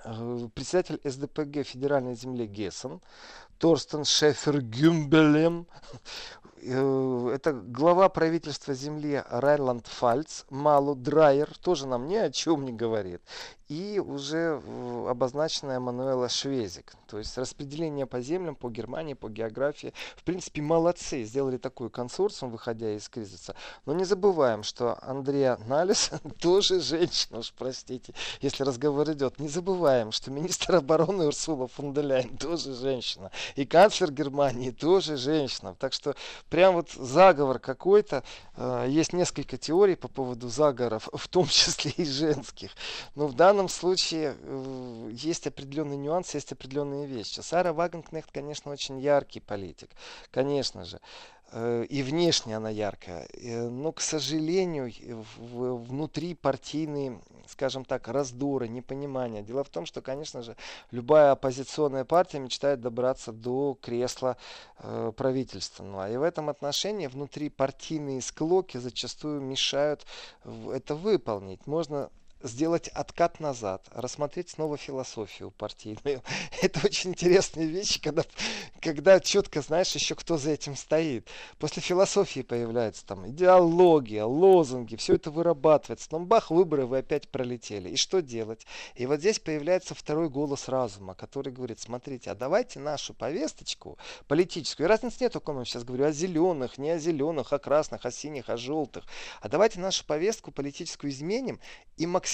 э, 0.05 0.49
председатель 0.55 1.01
СДПГ 1.05 1.67
федеральной 1.67 2.15
земли 2.15 2.47
Гессен, 2.47 3.01
Торстен 3.59 4.05
Шефер 4.05 4.63
Гюмбелем, 4.63 5.67
э, 6.63 7.33
это 7.35 7.53
глава 7.53 8.09
правительства 8.09 8.75
земли 8.75 9.23
Райланд-Фальц, 9.29 10.45
Малу 10.51 10.95
Драйер, 10.95 11.57
тоже 11.59 11.87
нам 11.87 12.07
ни 12.07 12.17
о 12.17 12.31
чем 12.31 12.65
не 12.65 12.73
говорит 12.73 13.21
и 13.71 14.01
уже 14.01 14.61
обозначенная 15.09 15.79
Мануэла 15.79 16.29
Швезик. 16.29 16.93
То 17.07 17.19
есть 17.19 17.39
распределение 17.39 18.05
по 18.05 18.21
землям, 18.21 18.57
по 18.57 18.69
Германии, 18.69 19.15
по 19.15 19.29
географии. 19.29 19.95
В 20.17 20.25
принципе, 20.25 20.61
молодцы, 20.61 21.23
сделали 21.23 21.57
такой 21.57 21.89
консорциум, 21.89 22.51
выходя 22.51 22.93
из 22.97 23.09
кризиса. 23.09 23.55
Но 23.87 23.93
не 23.93 24.05
забываем, 24.05 24.65
что 24.65 24.99
Андреа 25.03 25.57
Налис 25.69 26.11
тоже 26.41 26.81
женщина, 26.81 27.39
уж 27.39 27.53
простите, 27.57 28.13
если 28.41 28.65
разговор 28.65 29.09
идет. 29.13 29.39
Не 29.39 29.49
забываем, 29.49 30.11
что 30.11 30.33
министр 30.33 30.77
обороны 30.77 31.27
Урсула 31.27 31.69
фон 31.69 31.95
тоже 32.41 32.75
женщина. 32.75 33.31
И 33.55 33.65
канцлер 33.67 34.11
Германии 34.11 34.71
тоже 34.73 35.17
женщина. 35.17 35.77
Так 35.79 35.93
что 35.93 36.17
прям 36.49 36.75
вот 36.75 36.91
заговор 36.91 37.61
какой-то. 37.61 38.25
Э, 38.57 38.87
есть 38.89 39.13
несколько 39.13 39.57
теорий 39.57 39.95
по 39.95 40.09
поводу 40.09 40.49
заговоров, 40.49 41.09
в 41.13 41.29
том 41.29 41.47
числе 41.47 41.93
и 41.93 42.05
женских. 42.05 42.71
Но 43.15 43.27
в 43.27 43.35
данном 43.35 43.60
данном 43.61 43.69
случае 43.69 44.37
э, 44.41 45.11
есть 45.13 45.47
определенный 45.47 45.99
нюанс, 45.99 46.35
есть 46.35 46.53
определенные 46.53 47.07
вещи. 47.07 47.41
Сара 47.41 47.75
Вагенкнехт, 47.75 48.31
конечно, 48.33 48.73
очень 48.73 48.99
яркий 48.99 49.41
политик, 49.41 49.91
конечно 50.31 50.87
же. 50.87 50.99
Э, 51.53 51.85
и 51.85 52.03
внешне 52.03 52.57
она 52.57 52.71
яркая. 52.71 53.29
Э, 53.35 53.69
но, 53.69 53.93
к 53.93 54.01
сожалению, 54.01 54.91
внутри 55.37 56.35
партийные, 56.35 57.21
скажем 57.49 57.85
так, 57.85 58.09
раздоры, 58.09 58.67
непонимания. 58.67 59.43
Дело 59.43 59.63
в 59.63 59.69
том, 59.69 59.85
что, 59.85 60.01
конечно 60.01 60.41
же, 60.41 60.57
любая 60.91 61.33
оппозиционная 61.33 62.07
партия 62.07 62.39
мечтает 62.39 62.81
добраться 62.81 63.31
до 63.31 63.77
кресла 63.83 64.39
правительственного. 65.17 66.11
И 66.11 66.17
в 66.17 66.23
этом 66.23 66.49
отношении 66.49 67.09
внутри 67.09 67.51
партийные 67.51 68.23
склоки 68.23 68.79
зачастую 68.79 69.43
мешают 69.43 70.07
это 70.73 70.95
выполнить. 70.95 71.67
Можно 71.67 72.09
сделать 72.43 72.89
откат 72.89 73.41
назад, 73.41 73.87
рассмотреть 73.93 74.51
снова 74.51 74.77
философию 74.77 75.51
партийную. 75.51 76.23
Это 76.63 76.81
очень 76.85 77.11
интересные 77.11 77.67
вещи, 77.67 78.01
когда, 78.01 78.25
когда 78.81 79.21
четко 79.21 79.61
знаешь 79.61 79.95
еще, 79.95 80.15
кто 80.15 80.37
за 80.37 80.51
этим 80.51 80.77
стоит. 80.77 81.29
После 81.59 81.83
философии 81.83 82.41
появляется 82.41 83.05
там 83.05 83.29
идеология, 83.29 84.25
лозунги, 84.25 84.97
все 84.97 85.15
это 85.15 85.31
вырабатывается. 85.31 86.09
Но 86.13 86.21
бах, 86.21 86.51
выборы 86.51 86.87
вы 86.87 86.99
опять 86.99 87.29
пролетели. 87.29 87.91
И 87.91 87.97
что 87.97 88.23
делать? 88.23 88.67
И 88.95 89.07
вот 89.07 89.21
здесь 89.21 89.39
появляется 89.39 89.95
второй 89.95 90.29
голос 90.29 90.69
разума, 90.69 91.15
который 91.15 91.53
говорит, 91.53 91.81
смотрите, 91.81 92.31
а 92.31 92.35
давайте 92.35 92.79
нашу 92.79 93.15
повесточку 93.15 93.99
политическую, 94.29 94.87
и 94.87 94.89
разницы 94.89 95.19
нет, 95.21 95.37
о 95.37 95.41
ком 95.41 95.59
я 95.59 95.65
сейчас 95.65 95.85
говорю, 95.85 96.07
о 96.07 96.13
зеленых, 96.13 96.79
не 96.79 96.91
о 96.91 96.99
зеленых, 96.99 97.53
о 97.53 97.59
красных, 97.59 98.07
о 98.07 98.11
синих, 98.11 98.49
о 98.49 98.57
желтых, 98.57 99.05
а 99.41 99.49
давайте 99.49 99.81
нашу 99.81 100.05
повестку 100.05 100.53
политическую 100.53 101.11
изменим 101.11 101.61
и 101.97 102.07
максимально 102.07 102.30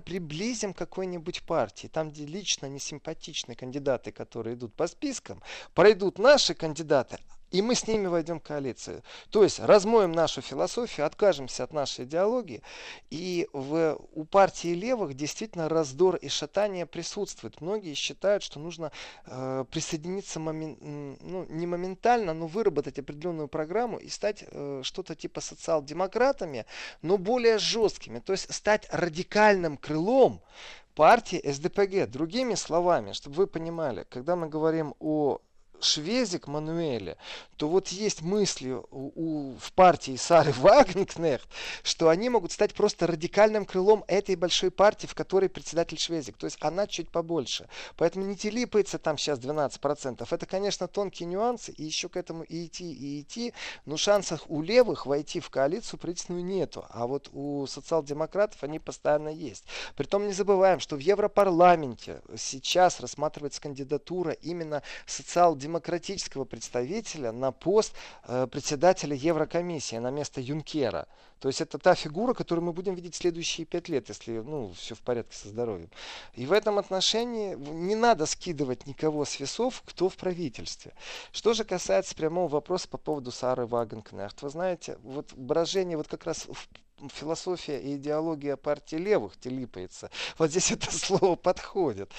приблизим 0.00 0.72
к 0.72 0.78
какой-нибудь 0.78 1.42
партии. 1.42 1.88
Там, 1.88 2.10
где 2.10 2.26
лично 2.26 2.66
несимпатичные 2.66 3.56
кандидаты, 3.56 4.12
которые 4.12 4.54
идут 4.54 4.74
по 4.74 4.86
спискам, 4.86 5.42
пройдут 5.74 6.18
наши 6.18 6.54
кандидаты, 6.54 7.18
и 7.50 7.62
мы 7.62 7.74
с 7.74 7.86
ними 7.86 8.06
войдем 8.06 8.38
в 8.38 8.42
коалицию. 8.42 9.02
То 9.30 9.42
есть 9.42 9.60
размоем 9.60 10.12
нашу 10.12 10.40
философию, 10.40 11.06
откажемся 11.06 11.64
от 11.64 11.72
нашей 11.72 12.04
идеологии. 12.04 12.62
И 13.10 13.48
в, 13.52 13.98
у 14.12 14.24
партии 14.24 14.74
левых 14.74 15.14
действительно 15.14 15.68
раздор 15.68 16.16
и 16.16 16.28
шатание 16.28 16.86
присутствует. 16.86 17.60
Многие 17.60 17.94
считают, 17.94 18.42
что 18.42 18.58
нужно 18.58 18.92
э, 19.26 19.64
присоединиться 19.70 20.38
момен, 20.38 21.16
ну, 21.20 21.46
не 21.48 21.66
моментально, 21.66 22.34
но 22.34 22.46
выработать 22.46 22.98
определенную 22.98 23.48
программу 23.48 23.98
и 23.98 24.08
стать 24.08 24.44
э, 24.46 24.80
что-то 24.84 25.14
типа 25.14 25.40
социал-демократами, 25.40 26.66
но 27.02 27.18
более 27.18 27.58
жесткими. 27.58 28.20
То 28.20 28.32
есть 28.32 28.52
стать 28.54 28.86
радикальным 28.90 29.76
крылом 29.76 30.40
партии 30.94 31.40
СДПГ. 31.44 32.10
Другими 32.10 32.54
словами, 32.54 33.12
чтобы 33.12 33.36
вы 33.36 33.46
понимали, 33.46 34.06
когда 34.08 34.36
мы 34.36 34.48
говорим 34.48 34.94
о 35.00 35.40
Швезик 35.84 36.46
Мануэле, 36.46 37.16
то 37.56 37.68
вот 37.68 37.88
есть 37.88 38.22
мысли 38.22 38.70
у, 38.70 38.84
у, 38.90 39.56
в 39.58 39.72
партии 39.74 40.16
Сары 40.16 40.52
Вагенкнехт, 40.52 41.48
что 41.82 42.08
они 42.08 42.30
могут 42.30 42.52
стать 42.52 42.74
просто 42.74 43.06
радикальным 43.06 43.66
крылом 43.66 44.04
этой 44.08 44.34
большой 44.34 44.70
партии, 44.70 45.06
в 45.06 45.14
которой 45.14 45.48
председатель 45.48 45.98
Швезик. 45.98 46.36
То 46.38 46.46
есть 46.46 46.56
она 46.60 46.86
чуть 46.86 47.10
побольше. 47.10 47.68
Поэтому 47.96 48.24
не 48.24 48.36
телипается 48.36 48.98
там 48.98 49.18
сейчас 49.18 49.38
12%. 49.38 50.26
Это, 50.30 50.46
конечно, 50.46 50.88
тонкие 50.88 51.26
нюансы, 51.26 51.72
и 51.72 51.84
еще 51.84 52.08
к 52.08 52.16
этому 52.16 52.44
и 52.44 52.66
идти, 52.66 52.92
и 52.92 53.20
идти. 53.20 53.52
Но 53.84 53.96
шансов 53.96 54.42
у 54.48 54.62
левых 54.62 55.06
войти 55.06 55.40
в 55.40 55.50
коалицию 55.50 55.98
правительственную 55.98 56.44
нету. 56.44 56.86
А 56.90 57.06
вот 57.06 57.28
у 57.32 57.66
социал-демократов 57.66 58.62
они 58.62 58.78
постоянно 58.78 59.28
есть. 59.28 59.64
Притом 59.96 60.26
не 60.26 60.32
забываем, 60.32 60.80
что 60.80 60.96
в 60.96 61.00
Европарламенте 61.00 62.22
сейчас 62.36 63.00
рассматривается 63.00 63.60
кандидатура 63.60 64.32
именно 64.32 64.82
социал-демократов 65.06 65.69
демократического 65.70 66.44
представителя 66.44 67.30
на 67.32 67.52
пост 67.52 67.94
э, 68.24 68.48
председателя 68.50 69.14
Еврокомиссии 69.14 69.96
на 69.96 70.10
место 70.10 70.40
Юнкера. 70.40 71.06
То 71.38 71.48
есть 71.48 71.60
это 71.60 71.78
та 71.78 71.94
фигура, 71.94 72.34
которую 72.34 72.64
мы 72.64 72.72
будем 72.72 72.94
видеть 72.94 73.14
следующие 73.14 73.64
пять 73.64 73.88
лет, 73.88 74.08
если 74.08 74.40
ну, 74.40 74.72
все 74.74 74.94
в 74.94 75.00
порядке 75.00 75.36
со 75.36 75.48
здоровьем. 75.48 75.88
И 76.34 76.44
в 76.44 76.52
этом 76.52 76.78
отношении 76.78 77.54
не 77.54 77.94
надо 77.94 78.26
скидывать 78.26 78.86
никого 78.86 79.24
с 79.24 79.40
весов, 79.40 79.82
кто 79.86 80.08
в 80.08 80.16
правительстве. 80.16 80.92
Что 81.32 81.54
же 81.54 81.64
касается 81.64 82.14
прямого 82.14 82.48
вопроса 82.48 82.88
по 82.88 82.98
поводу 82.98 83.30
Сары 83.30 83.64
Вагенкнехт. 83.66 84.42
Вы 84.42 84.50
знаете, 84.50 84.98
вот 85.02 85.32
брожение 85.32 85.96
вот 85.96 86.08
как 86.08 86.24
раз 86.24 86.46
в 86.46 86.68
философия 87.08 87.80
и 87.80 87.96
идеология 87.96 88.56
партии 88.56 88.96
левых 88.96 89.38
телипается. 89.38 90.10
Вот 90.36 90.50
здесь 90.50 90.70
это 90.72 90.92
слово 90.92 91.36
подходит. 91.36 92.10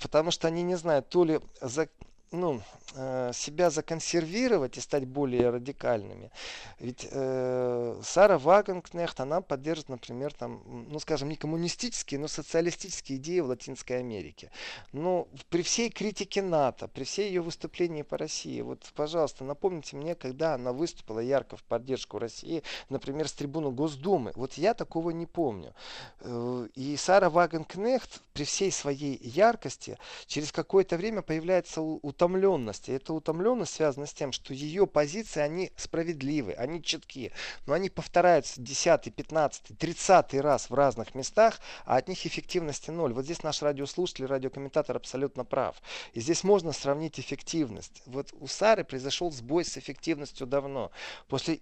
Потому 0.00 0.30
что 0.30 0.48
они 0.48 0.62
не 0.62 0.76
знают, 0.76 1.08
то 1.08 1.24
ли 1.24 1.40
за 1.60 1.88
ну, 2.36 2.62
э, 2.94 3.32
себя 3.34 3.70
законсервировать 3.70 4.76
и 4.76 4.80
стать 4.80 5.04
более 5.06 5.50
радикальными. 5.50 6.30
Ведь 6.78 7.08
э, 7.10 8.00
Сара 8.02 8.38
Вагенкнехт, 8.38 9.20
она 9.20 9.40
поддержит, 9.40 9.88
например, 9.88 10.32
там, 10.32 10.62
ну, 10.88 10.98
скажем, 11.00 11.28
не 11.28 11.36
коммунистические, 11.36 12.20
но 12.20 12.28
социалистические 12.28 13.18
идеи 13.18 13.40
в 13.40 13.46
Латинской 13.46 13.98
Америке. 13.98 14.50
Но 14.92 15.28
при 15.48 15.62
всей 15.62 15.90
критике 15.90 16.42
НАТО, 16.42 16.88
при 16.88 17.04
всей 17.04 17.28
ее 17.28 17.40
выступлении 17.40 18.02
по 18.02 18.18
России, 18.18 18.60
вот, 18.60 18.92
пожалуйста, 18.94 19.44
напомните 19.44 19.96
мне, 19.96 20.14
когда 20.14 20.54
она 20.54 20.72
выступила 20.72 21.20
ярко 21.20 21.56
в 21.56 21.64
поддержку 21.64 22.18
России, 22.18 22.62
например, 22.88 23.28
с 23.28 23.32
трибуны 23.32 23.70
Госдумы. 23.70 24.32
Вот 24.36 24.54
я 24.54 24.74
такого 24.74 25.10
не 25.10 25.26
помню. 25.26 25.74
Э, 26.20 26.68
и 26.74 26.96
Сара 26.96 27.30
Вагенкнехт 27.30 28.22
при 28.32 28.44
всей 28.44 28.70
своей 28.70 29.18
яркости 29.22 29.98
через 30.26 30.52
какое-то 30.52 30.96
время 30.96 31.22
появляется 31.22 31.80
у, 31.80 31.98
у 32.02 32.12
утомленность. 32.26 32.88
И 32.88 32.92
эта 32.92 33.12
утомленность 33.12 33.74
связана 33.74 34.06
с 34.06 34.12
тем, 34.12 34.32
что 34.32 34.52
ее 34.52 34.86
позиции, 34.86 35.40
они 35.40 35.70
справедливы, 35.76 36.52
они 36.52 36.82
четкие. 36.82 37.32
Но 37.66 37.74
они 37.74 37.88
повторяются 37.88 38.60
10, 38.60 39.14
15, 39.14 39.78
30 39.78 40.34
раз 40.34 40.70
в 40.70 40.74
разных 40.74 41.14
местах, 41.14 41.60
а 41.84 41.96
от 41.96 42.08
них 42.08 42.26
эффективности 42.26 42.90
ноль. 42.90 43.12
Вот 43.12 43.24
здесь 43.24 43.42
наш 43.42 43.62
радиослушатель, 43.62 44.26
радиокомментатор 44.26 44.96
абсолютно 44.96 45.44
прав. 45.44 45.76
И 46.12 46.20
здесь 46.20 46.44
можно 46.44 46.72
сравнить 46.72 47.20
эффективность. 47.20 48.02
Вот 48.06 48.32
у 48.40 48.46
Сары 48.46 48.84
произошел 48.84 49.30
сбой 49.30 49.64
с 49.64 49.76
эффективностью 49.78 50.46
давно. 50.46 50.90
После 51.28 51.60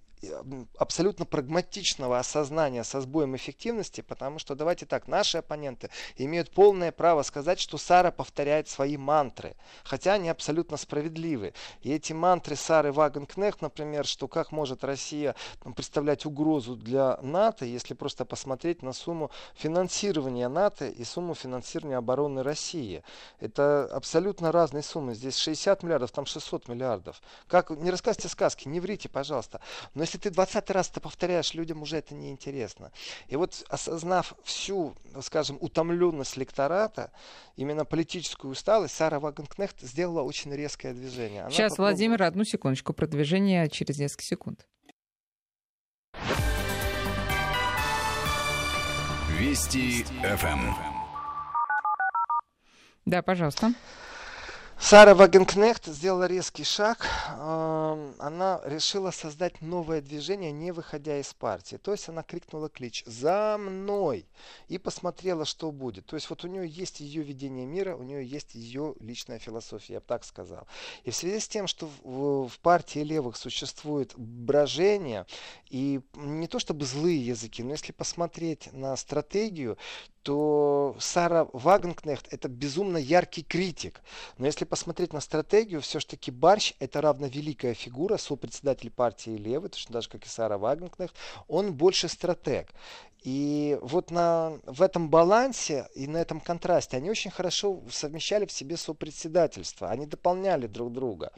абсолютно 0.78 1.24
прагматичного 1.24 2.18
осознания 2.18 2.84
со 2.84 3.00
сбоем 3.00 3.36
эффективности, 3.36 4.00
потому 4.00 4.38
что, 4.38 4.54
давайте 4.54 4.86
так, 4.86 5.08
наши 5.08 5.38
оппоненты 5.38 5.90
имеют 6.16 6.50
полное 6.50 6.92
право 6.92 7.22
сказать, 7.22 7.60
что 7.60 7.78
Сара 7.78 8.10
повторяет 8.10 8.68
свои 8.68 8.96
мантры, 8.96 9.56
хотя 9.84 10.14
они 10.14 10.28
абсолютно 10.28 10.43
справедливы. 10.76 11.54
И 11.82 11.92
эти 11.92 12.12
мантры 12.12 12.56
Сары 12.56 12.92
Вагенкнехт, 12.92 13.62
например, 13.62 14.06
что 14.06 14.28
как 14.28 14.52
может 14.52 14.84
Россия 14.84 15.34
представлять 15.74 16.26
угрозу 16.26 16.76
для 16.76 17.18
НАТО, 17.22 17.64
если 17.64 17.94
просто 17.94 18.24
посмотреть 18.24 18.82
на 18.82 18.92
сумму 18.92 19.30
финансирования 19.54 20.48
НАТО 20.48 20.86
и 20.86 21.04
сумму 21.04 21.34
финансирования 21.34 21.96
обороны 21.96 22.42
России. 22.42 23.02
Это 23.40 23.84
абсолютно 23.92 24.52
разные 24.52 24.82
суммы. 24.82 25.14
Здесь 25.14 25.36
60 25.36 25.82
миллиардов, 25.82 26.10
там 26.10 26.26
600 26.26 26.68
миллиардов. 26.68 27.22
Как, 27.46 27.70
не 27.70 27.90
рассказывайте 27.90 28.28
сказки, 28.28 28.68
не 28.68 28.80
врите, 28.80 29.08
пожалуйста. 29.08 29.60
Но 29.94 30.02
если 30.02 30.18
ты 30.18 30.30
20 30.30 30.70
раз 30.70 30.90
это 30.90 31.00
повторяешь, 31.00 31.54
людям 31.54 31.82
уже 31.82 31.96
это 31.96 32.14
не 32.14 32.30
интересно. 32.30 32.92
И 33.28 33.36
вот 33.36 33.64
осознав 33.68 34.34
всю, 34.44 34.94
скажем, 35.22 35.58
утомленность 35.60 36.36
лектората, 36.36 37.10
именно 37.56 37.84
политическую 37.84 38.52
усталость, 38.52 38.94
Сара 38.94 39.20
Вагенкнехт 39.20 39.80
сделала 39.80 40.22
очень 40.22 40.33
резкое 40.52 40.92
движение. 40.92 41.42
Она 41.42 41.50
Сейчас, 41.50 41.72
попробовала... 41.72 41.90
Владимир, 41.92 42.22
одну 42.22 42.44
секундочку, 42.44 42.92
продвижение 42.92 43.68
через 43.68 43.98
несколько 43.98 44.24
секунд. 44.24 44.66
Вести 49.38 50.04
ФМ. 50.04 50.74
Да, 53.04 53.22
пожалуйста. 53.22 53.72
Сара 54.78 55.14
Вагенкнехт 55.14 55.86
сделала 55.86 56.26
резкий 56.26 56.64
шаг. 56.64 57.06
Она 58.18 58.60
решила 58.64 59.12
создать 59.12 59.62
новое 59.62 60.02
движение, 60.02 60.52
не 60.52 60.72
выходя 60.72 61.18
из 61.18 61.32
партии. 61.32 61.76
То 61.76 61.92
есть 61.92 62.08
она 62.08 62.22
крикнула 62.22 62.68
клич 62.68 63.02
«За 63.06 63.56
мной!» 63.58 64.26
и 64.68 64.76
посмотрела, 64.76 65.44
что 65.44 65.70
будет. 65.70 66.06
То 66.06 66.16
есть 66.16 66.28
вот 66.28 66.44
у 66.44 66.48
нее 66.48 66.68
есть 66.68 67.00
ее 67.00 67.22
видение 67.22 67.66
мира, 67.66 67.96
у 67.96 68.02
нее 68.02 68.26
есть 68.26 68.54
ее 68.54 68.94
личная 69.00 69.38
философия, 69.38 69.94
я 69.94 70.00
бы 70.00 70.06
так 70.06 70.24
сказал. 70.24 70.66
И 71.04 71.10
в 71.10 71.16
связи 71.16 71.40
с 71.40 71.48
тем, 71.48 71.66
что 71.66 71.88
в, 72.02 72.48
в 72.48 72.58
партии 72.60 72.98
левых 72.98 73.36
существует 73.36 74.12
брожение, 74.16 75.24
и 75.70 76.00
не 76.14 76.46
то 76.46 76.58
чтобы 76.58 76.84
злые 76.84 77.24
языки, 77.24 77.62
но 77.62 77.70
если 77.70 77.92
посмотреть 77.92 78.72
на 78.72 78.96
стратегию, 78.96 79.78
то 80.24 80.96
Сара 80.98 81.46
Вагенкнехт 81.52 82.32
это 82.32 82.48
безумно 82.48 82.96
яркий 82.96 83.42
критик. 83.42 84.00
Но 84.38 84.46
если 84.46 84.64
посмотреть 84.74 85.12
на 85.12 85.20
стратегию, 85.20 85.80
все-таки 85.80 86.32
Барщ 86.32 86.72
это 86.80 87.00
равно 87.00 87.28
великая 87.28 87.74
фигура, 87.74 88.16
сопредседатель 88.16 88.90
партии 88.90 89.30
Левы, 89.30 89.68
точно 89.68 89.92
даже 89.92 90.08
как 90.08 90.26
и 90.26 90.28
Сара 90.28 90.58
Вагенкнехт, 90.58 91.14
он 91.46 91.74
больше 91.74 92.08
стратег. 92.08 92.72
И 93.22 93.78
вот 93.82 94.10
на, 94.10 94.58
в 94.66 94.82
этом 94.82 95.08
балансе 95.10 95.86
и 95.94 96.08
на 96.08 96.16
этом 96.16 96.40
контрасте 96.40 96.96
они 96.96 97.08
очень 97.08 97.30
хорошо 97.30 97.84
совмещали 97.88 98.46
в 98.46 98.52
себе 98.52 98.76
сопредседательство. 98.76 99.90
Они 99.90 100.06
дополняли 100.06 100.66
друг 100.66 100.92
друга. 100.92 101.30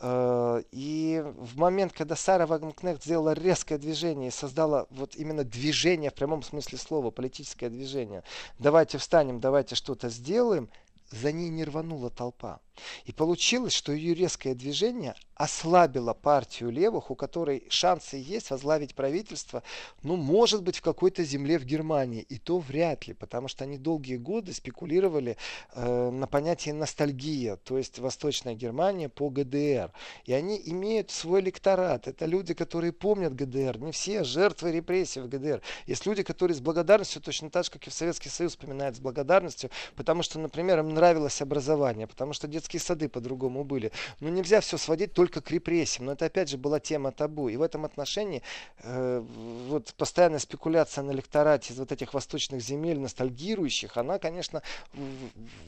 Э, 0.00 0.62
и 0.70 1.24
в 1.24 1.58
момент, 1.58 1.92
когда 1.92 2.14
Сара 2.14 2.46
Вагнкнехт 2.46 3.02
сделала 3.02 3.32
резкое 3.32 3.78
движение 3.78 4.28
и 4.28 4.32
создала 4.32 4.86
вот 4.90 5.16
именно 5.16 5.42
движение 5.42 6.10
в 6.10 6.14
прямом 6.14 6.44
смысле 6.44 6.78
слова, 6.78 7.10
политическое 7.10 7.68
движение, 7.68 8.22
давайте 8.60 8.96
встанем, 8.98 9.40
давайте 9.40 9.74
что-то 9.74 10.08
сделаем, 10.08 10.70
за 11.10 11.32
ней 11.32 11.50
не 11.50 11.64
рванула 11.64 12.10
толпа. 12.10 12.60
И 13.04 13.12
получилось, 13.12 13.72
что 13.72 13.92
ее 13.92 14.14
резкое 14.14 14.54
движение 14.54 15.14
ослабило 15.40 16.12
партию 16.12 16.68
левых, 16.70 17.10
у 17.10 17.14
которой 17.14 17.64
шансы 17.70 18.16
есть 18.16 18.50
возглавить 18.50 18.94
правительство, 18.94 19.62
ну, 20.02 20.16
может 20.16 20.62
быть, 20.62 20.76
в 20.76 20.82
какой-то 20.82 21.24
земле 21.24 21.58
в 21.58 21.64
Германии. 21.64 22.20
И 22.20 22.36
то 22.36 22.58
вряд 22.58 23.06
ли, 23.06 23.14
потому 23.14 23.48
что 23.48 23.64
они 23.64 23.78
долгие 23.78 24.16
годы 24.16 24.52
спекулировали 24.52 25.38
э, 25.72 26.10
на 26.10 26.26
понятие 26.26 26.74
ностальгия, 26.74 27.56
то 27.56 27.78
есть 27.78 27.98
Восточная 27.98 28.54
Германия 28.54 29.08
по 29.08 29.30
ГДР. 29.30 29.92
И 30.26 30.34
они 30.34 30.60
имеют 30.66 31.10
свой 31.10 31.40
электорат. 31.40 32.06
Это 32.06 32.26
люди, 32.26 32.52
которые 32.52 32.92
помнят 32.92 33.34
ГДР. 33.34 33.78
Не 33.78 33.92
все 33.92 34.24
жертвы 34.24 34.72
репрессий 34.72 35.20
в 35.20 35.28
ГДР. 35.28 35.62
Есть 35.86 36.04
люди, 36.04 36.22
которые 36.22 36.54
с 36.54 36.60
благодарностью, 36.60 37.22
точно 37.22 37.48
так 37.48 37.64
же, 37.64 37.70
как 37.70 37.86
и 37.86 37.90
в 37.90 37.94
Советский 37.94 38.28
Союз, 38.28 38.52
вспоминают 38.52 38.96
с 38.96 39.00
благодарностью, 39.00 39.70
потому 39.96 40.22
что, 40.22 40.38
например, 40.38 40.80
им 40.80 40.90
нравилось 40.90 41.40
образование, 41.40 42.06
потому 42.06 42.34
что 42.34 42.46
детские 42.46 42.69
сады 42.78 43.08
по-другому 43.08 43.64
были. 43.64 43.92
Но 44.20 44.28
нельзя 44.28 44.60
все 44.60 44.78
сводить 44.78 45.12
только 45.12 45.40
к 45.40 45.50
репрессиям. 45.50 46.06
Но 46.06 46.12
это 46.12 46.26
опять 46.26 46.48
же 46.48 46.58
была 46.58 46.80
тема 46.80 47.12
табу. 47.12 47.48
И 47.48 47.56
в 47.56 47.62
этом 47.62 47.84
отношении 47.84 48.42
э, 48.82 49.24
вот 49.68 49.94
постоянная 49.94 50.38
спекуляция 50.38 51.02
на 51.02 51.12
электорате 51.12 51.72
из 51.72 51.78
вот 51.78 51.92
этих 51.92 52.14
восточных 52.14 52.60
земель, 52.60 52.98
ностальгирующих, 52.98 53.96
она, 53.96 54.18
конечно, 54.18 54.62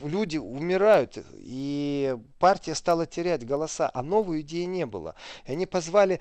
люди 0.03 0.39
умирают. 0.39 1.19
И 1.35 2.17
партия 2.39 2.75
стала 2.75 3.07
терять 3.07 3.47
голоса, 3.47 3.91
а 3.93 4.03
новой 4.03 4.43
идеи 4.43 4.65
не 4.65 4.87
было. 4.87 5.15
И 5.47 5.53
они 5.53 5.67
позвали 5.67 6.21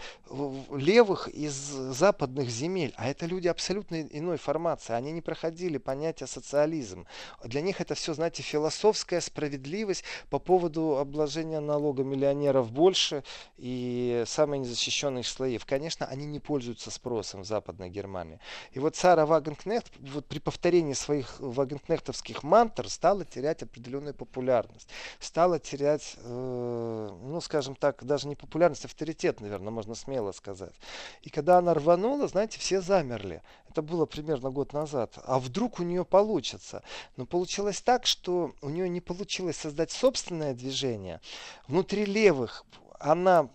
левых 0.72 1.28
из 1.28 1.54
западных 1.54 2.50
земель. 2.50 2.94
А 2.98 3.10
это 3.10 3.26
люди 3.26 3.48
абсолютно 3.48 4.02
иной 4.02 4.38
формации. 4.38 4.94
Они 4.94 5.12
не 5.12 5.22
проходили 5.22 5.78
понятие 5.78 6.28
социализм. 6.28 7.06
Для 7.44 7.62
них 7.62 7.82
это 7.82 7.96
все, 7.96 8.14
знаете, 8.14 8.44
философская 8.44 9.22
справедливость 9.22 10.04
по 10.30 10.40
поводу 10.40 10.61
обложения 10.68 11.59
налога 11.59 12.03
миллионеров 12.03 12.72
больше, 12.72 13.24
и 13.57 14.24
самые 14.26 14.59
незащищенные 14.59 15.24
слои. 15.24 15.57
Конечно, 15.57 16.05
они 16.05 16.26
не 16.26 16.39
пользуются 16.39 16.91
спросом 16.91 17.41
в 17.41 17.45
Западной 17.45 17.89
Германии. 17.89 18.39
И 18.74 18.80
вот 18.80 18.95
Сара 18.95 19.26
Вагенкнехт 19.26 19.91
вот 19.99 20.26
при 20.26 20.39
повторении 20.39 20.93
своих 20.93 21.39
вагенкнехтовских 21.39 22.43
мантр 22.43 22.89
стала 22.89 23.26
терять 23.26 23.64
определенную 23.64 24.14
популярность. 24.14 24.88
Стала 25.20 25.59
терять, 25.59 26.16
э, 26.18 27.09
ну, 27.24 27.41
скажем 27.41 27.76
так, 27.76 28.03
даже 28.03 28.28
не 28.28 28.36
популярность, 28.36 28.86
а 28.86 28.88
авторитет, 28.88 29.41
наверное, 29.41 29.72
можно 29.72 29.95
смело 29.95 30.32
сказать. 30.32 30.74
И 31.22 31.30
когда 31.30 31.57
она 31.57 31.74
рванула, 31.74 32.28
знаете, 32.28 32.59
все 32.59 32.82
замерли. 32.82 33.41
Это 33.70 33.82
было 33.82 34.05
примерно 34.05 34.51
год 34.51 34.74
назад. 34.74 35.18
А 35.24 35.39
вдруг 35.39 35.80
у 35.80 35.84
нее 35.84 36.03
получится? 36.03 36.84
Но 37.16 37.26
получилось 37.26 37.82
так, 37.82 38.05
что 38.05 38.53
у 38.62 38.70
нее 38.70 38.89
не 38.89 38.99
получилось 38.99 39.55
создать 39.55 39.91
собственное 39.91 40.51
движение. 40.54 41.20
Внутри 41.68 42.06
левых 42.06 42.66
она 42.99 43.49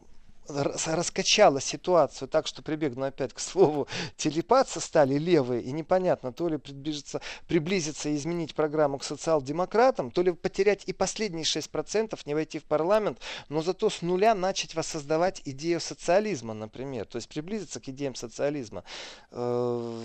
раскачала 0.48 1.60
ситуацию 1.60 2.28
так, 2.28 2.46
что 2.46 2.62
прибегну 2.62 3.06
опять 3.06 3.32
к 3.32 3.40
слову, 3.40 3.88
телепаться 4.16 4.80
стали 4.80 5.14
левые, 5.14 5.62
и 5.62 5.72
непонятно, 5.72 6.32
то 6.32 6.48
ли 6.48 6.56
приблизиться, 6.58 7.20
приблизиться 7.46 8.08
и 8.08 8.16
изменить 8.16 8.54
программу 8.54 8.98
к 8.98 9.04
социал-демократам, 9.04 10.10
то 10.10 10.22
ли 10.22 10.32
потерять 10.32 10.84
и 10.86 10.92
последние 10.92 11.44
6%, 11.44 12.18
не 12.24 12.34
войти 12.34 12.58
в 12.58 12.64
парламент, 12.64 13.20
но 13.48 13.62
зато 13.62 13.90
с 13.90 14.02
нуля 14.02 14.34
начать 14.34 14.74
воссоздавать 14.74 15.42
идею 15.44 15.80
социализма, 15.80 16.54
например, 16.54 17.06
то 17.06 17.16
есть 17.16 17.28
приблизиться 17.28 17.80
к 17.80 17.88
идеям 17.88 18.14
социализма. 18.14 18.84
Э, 19.30 20.02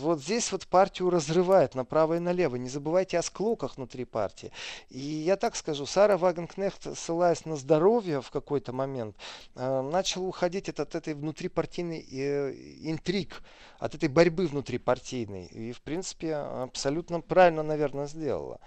вот 0.00 0.20
здесь 0.20 0.50
вот 0.52 0.66
партию 0.66 1.10
разрывает 1.10 1.74
направо 1.74 2.14
и 2.14 2.18
налево. 2.18 2.56
Не 2.56 2.68
забывайте 2.68 3.18
о 3.18 3.22
склоках 3.22 3.76
внутри 3.76 4.04
партии. 4.04 4.52
И 4.88 4.98
я 4.98 5.36
так 5.36 5.56
скажу, 5.56 5.86
Сара 5.86 6.16
Вагенкнехт, 6.16 6.96
ссылаясь 6.96 7.44
на 7.44 7.56
здоровье 7.56 8.20
в 8.20 8.30
какой-то 8.30 8.72
момент, 8.72 9.16
э, 9.54 9.73
начал 9.82 10.26
уходить 10.26 10.68
от, 10.68 10.94
этой 10.94 11.14
внутрипартийной 11.14 12.06
э, 12.10 12.52
интриг, 12.82 13.42
от 13.84 13.94
этой 13.94 14.08
борьбы 14.08 14.46
внутрипартийной. 14.46 15.44
И, 15.44 15.72
в 15.72 15.82
принципе, 15.82 16.36
абсолютно 16.36 17.20
правильно, 17.20 17.62
наверное, 17.62 18.06
сделала. 18.06 18.58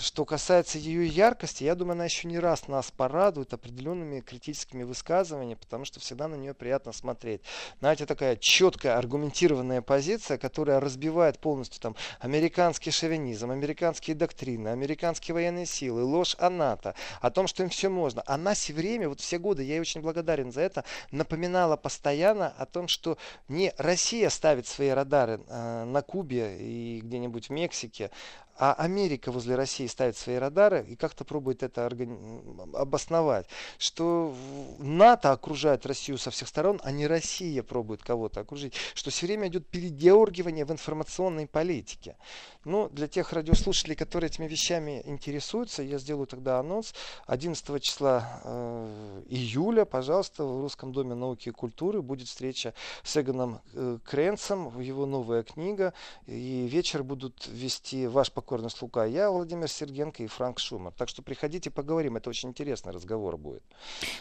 Что 0.00 0.24
касается 0.24 0.78
ее 0.78 1.08
яркости, 1.08 1.64
я 1.64 1.74
думаю, 1.74 1.94
она 1.94 2.04
еще 2.04 2.28
не 2.28 2.38
раз 2.38 2.68
нас 2.68 2.92
порадует 2.92 3.52
определенными 3.52 4.20
критическими 4.20 4.84
высказываниями, 4.84 5.58
потому 5.60 5.84
что 5.84 5.98
всегда 5.98 6.28
на 6.28 6.36
нее 6.36 6.54
приятно 6.54 6.92
смотреть. 6.92 7.40
Знаете, 7.80 8.06
такая 8.06 8.36
четкая, 8.40 8.96
аргументированная 8.96 9.82
позиция, 9.82 10.38
которая 10.38 10.78
разбивает 10.78 11.40
полностью 11.40 11.80
там 11.80 11.96
американский 12.20 12.92
шовинизм, 12.92 13.50
американские 13.50 14.14
доктрины, 14.14 14.68
американские 14.68 15.34
военные 15.34 15.66
силы, 15.66 16.04
ложь 16.04 16.36
о 16.38 16.48
НАТО, 16.48 16.94
о 17.20 17.32
том, 17.32 17.48
что 17.48 17.64
им 17.64 17.70
все 17.70 17.88
можно. 17.88 18.22
Она 18.24 18.54
все 18.54 18.72
время, 18.72 19.08
вот 19.08 19.20
все 19.20 19.38
годы, 19.38 19.64
я 19.64 19.74
ей 19.74 19.80
очень 19.80 20.00
благодарен, 20.00 20.52
за 20.52 20.60
это, 20.60 20.84
напоминала 21.10 21.76
постоянно 21.76 22.54
о 22.56 22.66
том, 22.66 22.86
что 22.86 23.18
не 23.48 23.72
Россия 23.78 24.30
ставит 24.44 24.66
свои 24.66 24.90
радары 24.90 25.40
э, 25.48 25.84
на 25.84 26.02
Кубе 26.02 26.58
и 26.58 27.00
где-нибудь 27.00 27.46
в 27.46 27.50
Мексике, 27.50 28.10
а 28.56 28.72
Америка 28.74 29.32
возле 29.32 29.56
России 29.56 29.86
ставит 29.86 30.16
свои 30.16 30.36
радары 30.36 30.84
и 30.88 30.96
как-то 30.96 31.24
пробует 31.24 31.62
это 31.62 31.86
органи... 31.86 32.16
обосновать, 32.74 33.46
что 33.78 34.34
НАТО 34.78 35.32
окружает 35.32 35.86
Россию 35.86 36.18
со 36.18 36.30
всех 36.30 36.48
сторон, 36.48 36.80
а 36.84 36.92
не 36.92 37.06
Россия 37.06 37.62
пробует 37.62 38.02
кого-то 38.02 38.40
окружить, 38.40 38.74
что 38.94 39.10
все 39.10 39.26
время 39.26 39.48
идет 39.48 39.66
передергивание 39.66 40.64
в 40.64 40.72
информационной 40.72 41.46
политике. 41.46 42.16
Ну, 42.64 42.88
для 42.88 43.08
тех 43.08 43.32
радиослушателей, 43.32 43.94
которые 43.94 44.30
этими 44.30 44.48
вещами 44.48 45.02
интересуются, 45.04 45.82
я 45.82 45.98
сделаю 45.98 46.26
тогда 46.26 46.58
анонс. 46.58 46.94
11 47.26 47.82
числа 47.82 48.40
э, 48.44 49.22
июля, 49.28 49.84
пожалуйста, 49.84 50.44
в 50.44 50.62
Русском 50.62 50.92
доме 50.92 51.14
науки 51.14 51.50
и 51.50 51.52
культуры 51.52 52.00
будет 52.00 52.28
встреча 52.28 52.72
с 53.02 53.20
Эгоном 53.20 53.60
э, 53.74 53.98
Кренцем, 54.04 54.80
его 54.80 55.04
новая 55.04 55.42
книга, 55.42 55.92
и 56.26 56.66
вечер 56.66 57.02
будут 57.02 57.46
вести 57.48 58.06
ваш 58.06 58.32
покорный 58.44 58.68
слуга, 58.68 59.06
я, 59.06 59.30
Владимир 59.30 59.68
Сергенко 59.68 60.22
и 60.22 60.26
Франк 60.26 60.58
Шумер. 60.58 60.92
Так 60.92 61.08
что 61.08 61.22
приходите, 61.22 61.70
поговорим. 61.70 62.16
Это 62.16 62.28
очень 62.28 62.50
интересный 62.50 62.92
разговор 62.92 63.38
будет. 63.38 63.62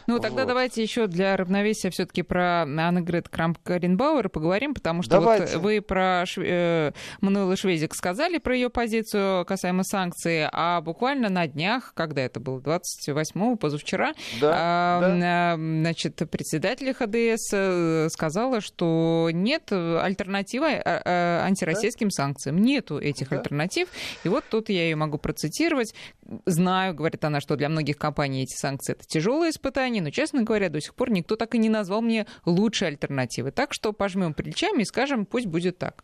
Ну, 0.07 0.17
тогда 0.19 0.43
вот. 0.43 0.47
давайте 0.47 0.81
еще 0.81 1.07
для 1.07 1.35
равновесия 1.35 1.89
все-таки 1.89 2.21
про 2.21 2.61
Аннегрет 2.61 3.27
Крамп-Каренбауэр 3.27 4.29
поговорим, 4.29 4.73
потому 4.73 5.03
что 5.03 5.19
вот 5.19 5.53
вы 5.55 5.81
про 5.81 6.25
Шв... 6.25 6.41
э, 6.41 6.93
Мануэла 7.19 7.57
Швезик 7.57 7.93
сказали 7.95 8.37
про 8.37 8.55
ее 8.55 8.69
позицию 8.69 9.45
касаемо 9.45 9.83
санкций, 9.83 10.47
а 10.49 10.79
буквально 10.79 11.27
на 11.27 11.45
днях, 11.45 11.91
когда 11.93 12.21
это 12.21 12.39
было, 12.39 12.61
28-го, 12.61 13.57
позавчера, 13.57 14.13
да, 14.39 15.01
э, 15.03 15.19
да. 15.19 15.55
значит, 15.55 16.15
председатель 16.31 16.93
ХДС 16.93 17.49
э, 17.51 18.07
сказала, 18.09 18.61
что 18.61 19.29
нет 19.33 19.69
альтернативы 19.73 20.67
э, 20.67 20.81
э, 20.85 21.39
антироссийским 21.41 22.07
да? 22.07 22.11
санкциям. 22.11 22.57
Нету 22.59 22.99
этих 22.99 23.29
да. 23.29 23.37
альтернатив. 23.37 23.89
И 24.23 24.29
вот 24.29 24.43
тут 24.49 24.69
я 24.69 24.83
ее 24.83 24.95
могу 24.95 25.17
процитировать. 25.17 25.93
Знаю, 26.45 26.93
говорит 26.93 27.23
она, 27.25 27.41
что 27.41 27.55
для 27.55 27.69
многих 27.69 27.97
компаний 27.97 28.43
эти 28.43 28.55
санкции 28.55 28.93
это 28.93 29.05
тяжелое 29.05 29.49
испытание, 29.49 30.01
но, 30.01 30.09
честно 30.09 30.43
говоря, 30.43 30.69
до 30.69 30.81
сих 30.81 30.95
пор 30.95 31.11
никто 31.11 31.35
так 31.35 31.55
и 31.55 31.57
не 31.57 31.69
назвал 31.69 32.01
мне 32.01 32.25
лучшей 32.45 32.89
альтернативы. 32.89 33.51
Так 33.51 33.73
что 33.73 33.93
пожмем 33.93 34.33
плечами 34.33 34.81
и 34.81 34.85
скажем, 34.85 35.25
пусть 35.25 35.47
будет 35.47 35.77
так. 35.77 36.03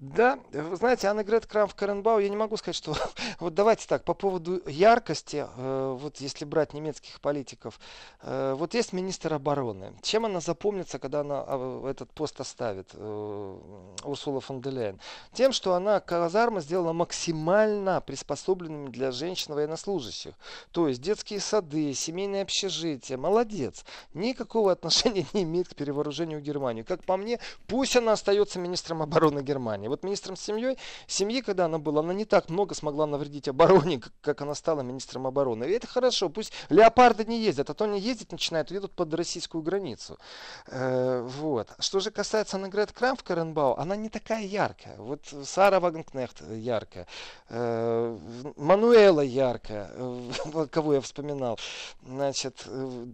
Да, 0.00 0.38
вы 0.52 0.76
знаете, 0.76 1.08
Анна 1.08 1.24
Грет 1.24 1.46
Крамф 1.46 1.74
Каренбау, 1.74 2.20
я 2.20 2.28
не 2.28 2.36
могу 2.36 2.56
сказать, 2.56 2.76
что... 2.76 2.96
вот 3.40 3.54
давайте 3.54 3.88
так, 3.88 4.04
по 4.04 4.14
поводу 4.14 4.62
яркости, 4.68 5.44
э, 5.56 5.96
вот 5.98 6.18
если 6.18 6.44
брать 6.44 6.72
немецких 6.72 7.20
политиков, 7.20 7.80
э, 8.22 8.54
вот 8.56 8.74
есть 8.74 8.92
министр 8.92 9.34
обороны. 9.34 9.92
Чем 10.02 10.24
она 10.24 10.38
запомнится, 10.38 11.00
когда 11.00 11.20
она 11.20 11.44
э, 11.48 11.88
этот 11.90 12.12
пост 12.12 12.40
оставит, 12.40 12.94
Урсула 12.94 14.40
фон 14.40 14.60
де 14.60 14.70
Лейн? 14.70 15.00
Тем, 15.32 15.50
что 15.50 15.74
она 15.74 15.98
казармы 15.98 16.60
сделала 16.60 16.92
максимально 16.92 18.00
приспособленными 18.00 18.90
для 18.90 19.10
женщин 19.10 19.54
военнослужащих. 19.54 20.34
То 20.70 20.86
есть 20.86 21.00
детские 21.00 21.40
сады, 21.40 21.92
семейные 21.92 22.42
общежития. 22.42 23.16
Молодец. 23.16 23.84
Никакого 24.14 24.70
отношения 24.70 25.26
не 25.32 25.42
имеет 25.42 25.68
к 25.68 25.74
перевооружению 25.74 26.40
Германии. 26.40 26.82
Как 26.82 27.02
по 27.02 27.16
мне, 27.16 27.40
пусть 27.66 27.96
она 27.96 28.12
остается 28.12 28.60
министром 28.60 29.02
обороны 29.02 29.40
Германии. 29.40 29.87
И 29.88 29.90
вот 29.90 30.02
министром 30.04 30.36
семьей, 30.36 30.76
семьи, 31.06 31.40
когда 31.40 31.64
она 31.64 31.78
была, 31.78 32.00
она 32.00 32.12
не 32.12 32.26
так 32.26 32.50
много 32.50 32.74
смогла 32.74 33.06
навредить 33.06 33.48
обороне, 33.48 34.02
как, 34.20 34.40
она 34.42 34.54
стала 34.54 34.82
министром 34.82 35.26
обороны. 35.26 35.64
И 35.64 35.70
это 35.70 35.86
хорошо, 35.86 36.28
пусть 36.28 36.52
леопарды 36.68 37.24
не 37.24 37.40
ездят, 37.40 37.70
а 37.70 37.74
то 37.74 37.84
они 37.84 37.98
ездить 37.98 38.32
начинают, 38.32 38.70
едут 38.70 38.92
под 38.92 39.14
российскую 39.14 39.62
границу. 39.62 40.18
Э, 40.66 41.22
вот. 41.22 41.68
Что 41.78 42.00
же 42.00 42.10
касается 42.10 42.58
Нагрет 42.58 42.92
Крам 42.92 43.16
в 43.16 43.24
Каренбау, 43.24 43.76
она 43.78 43.96
не 43.96 44.10
такая 44.10 44.44
яркая. 44.44 44.96
Вот 44.98 45.22
Сара 45.44 45.80
Вагнкнехт 45.80 46.42
яркая, 46.50 47.06
э, 47.48 48.18
Мануэла 48.56 49.22
яркая, 49.22 49.90
э, 49.94 50.66
кого 50.70 50.94
я 50.94 51.00
вспоминал. 51.00 51.58
Значит, 52.02 52.62
э, 52.66 53.06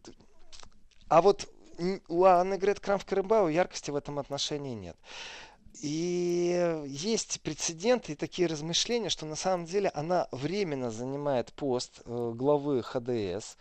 а 1.08 1.22
вот 1.22 1.48
у 2.08 2.24
Анны 2.24 2.56
Грет 2.56 2.80
Крам 2.80 2.98
в 2.98 3.04
Каренбау 3.04 3.48
яркости 3.48 3.90
в 3.90 3.96
этом 3.96 4.18
отношении 4.18 4.74
нет. 4.74 4.96
И 5.82 6.84
есть 6.86 7.40
прецеденты 7.40 8.12
и 8.12 8.14
такие 8.14 8.46
размышления, 8.46 9.08
что 9.08 9.26
на 9.26 9.34
самом 9.34 9.66
деле 9.66 9.90
она 9.94 10.28
временно 10.30 10.90
занимает 10.90 11.52
пост 11.52 12.00
э, 12.04 12.32
главы 12.34 12.82
ХДС, 12.82 13.56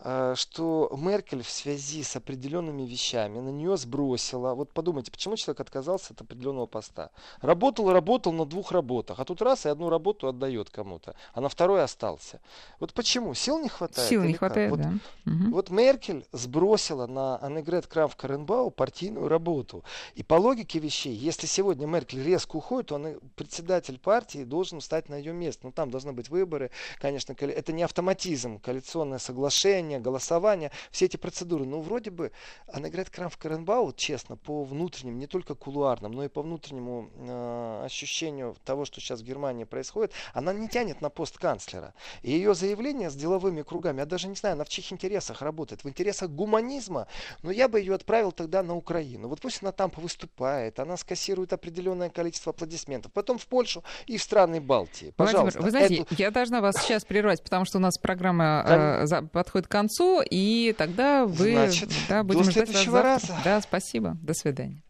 э, 0.00 0.34
что 0.36 0.90
Меркель 0.96 1.42
в 1.42 1.50
связи 1.50 2.02
с 2.02 2.16
определенными 2.16 2.82
вещами 2.82 3.40
на 3.40 3.50
нее 3.50 3.76
сбросила. 3.76 4.54
Вот 4.54 4.72
подумайте, 4.72 5.10
почему 5.10 5.36
человек 5.36 5.60
отказался 5.60 6.14
от 6.14 6.22
определенного 6.22 6.66
поста? 6.66 7.10
Работал, 7.42 7.92
работал 7.92 8.32
на 8.32 8.46
двух 8.46 8.72
работах, 8.72 9.20
а 9.20 9.24
тут 9.24 9.42
раз 9.42 9.66
и 9.66 9.68
одну 9.68 9.90
работу 9.90 10.28
отдает 10.28 10.70
кому-то, 10.70 11.14
а 11.34 11.40
на 11.40 11.48
второй 11.50 11.82
остался. 11.82 12.40
Вот 12.78 12.94
почему? 12.94 13.34
Сил 13.34 13.60
не 13.60 13.68
хватает? 13.68 14.08
Сил 14.08 14.22
не 14.22 14.34
хватает, 14.34 14.70
вот, 14.70 14.80
да. 14.80 14.92
Вот 15.24 15.70
Меркель 15.70 16.24
сбросила 16.32 17.06
на 17.06 17.36
Аннегрет 17.38 17.86
Крамф 17.86 18.16
Каренбау 18.16 18.70
партийную 18.70 19.28
работу. 19.28 19.84
И 20.14 20.22
по 20.22 20.34
логике 20.34 20.78
вещей, 20.78 21.14
если 21.14 21.49
сегодня 21.50 21.86
Меркель 21.86 22.22
резко 22.22 22.56
уходит, 22.56 22.92
он, 22.92 23.20
председатель 23.36 23.98
партии 23.98 24.44
должен 24.44 24.80
встать 24.80 25.08
на 25.08 25.16
ее 25.16 25.32
место. 25.32 25.66
Ну, 25.66 25.72
там 25.72 25.90
должны 25.90 26.12
быть 26.12 26.28
выборы, 26.28 26.70
конечно, 26.98 27.34
это 27.38 27.72
не 27.72 27.82
автоматизм, 27.82 28.58
коалиционное 28.60 29.18
соглашение, 29.18 30.00
голосование, 30.00 30.70
все 30.90 31.06
эти 31.06 31.16
процедуры. 31.16 31.64
Но 31.64 31.80
вроде 31.80 32.10
бы 32.10 32.32
Аннегрет 32.72 33.10
Крамф 33.10 33.36
Каренбау, 33.36 33.92
честно, 33.92 34.36
по 34.36 34.64
внутренним, 34.64 35.18
не 35.18 35.26
только 35.26 35.54
кулуарным, 35.54 36.12
но 36.12 36.24
и 36.24 36.28
по 36.28 36.42
внутреннему 36.42 37.10
э, 37.14 37.82
ощущению 37.84 38.56
того, 38.64 38.84
что 38.84 39.00
сейчас 39.00 39.20
в 39.20 39.24
Германии 39.24 39.64
происходит, 39.64 40.12
она 40.32 40.52
не 40.52 40.68
тянет 40.68 41.00
на 41.00 41.10
пост 41.10 41.38
канцлера. 41.38 41.94
И 42.22 42.30
ее 42.30 42.54
заявление 42.54 43.10
с 43.10 43.14
деловыми 43.14 43.62
кругами, 43.62 43.98
я 43.98 44.06
даже 44.06 44.28
не 44.28 44.36
знаю, 44.36 44.54
она 44.54 44.64
в 44.64 44.68
чьих 44.68 44.92
интересах 44.92 45.42
работает, 45.42 45.84
в 45.84 45.88
интересах 45.88 46.30
гуманизма, 46.30 47.06
но 47.42 47.50
я 47.50 47.68
бы 47.68 47.80
ее 47.80 47.94
отправил 47.94 48.32
тогда 48.32 48.62
на 48.62 48.76
Украину. 48.76 49.28
Вот 49.28 49.40
пусть 49.40 49.62
она 49.62 49.72
там 49.72 49.90
повыступает, 49.90 50.78
она 50.78 50.96
скассирует 50.96 51.39
определенные 51.52 51.80
определенное 51.80 52.10
количество 52.10 52.50
аплодисментов. 52.50 53.12
Потом 53.12 53.38
в 53.38 53.46
Польшу 53.46 53.82
и 54.06 54.16
в 54.16 54.22
страны 54.22 54.60
Балтии. 54.60 55.12
Пожалуйста. 55.16 55.60
Владимир, 55.60 55.64
вы 55.64 55.70
знаете, 55.70 56.02
эту... 56.02 56.22
я 56.22 56.30
должна 56.30 56.60
вас 56.60 56.76
сейчас 56.82 57.04
прервать, 57.04 57.42
потому 57.42 57.64
что 57.64 57.78
у 57.78 57.80
нас 57.80 57.98
программа 57.98 58.64
э, 58.66 59.06
за, 59.06 59.22
подходит 59.22 59.68
к 59.68 59.70
концу, 59.70 60.22
и 60.22 60.74
тогда 60.76 61.26
вы 61.26 61.52
Значит, 61.52 61.90
да, 62.08 62.22
будем 62.22 62.44
до 62.44 62.50
ждать 62.50 62.68
следующего 62.68 62.92
вас 62.92 63.04
раза. 63.24 63.40
Да, 63.44 63.60
спасибо. 63.60 64.16
До 64.22 64.34
свидания. 64.34 64.82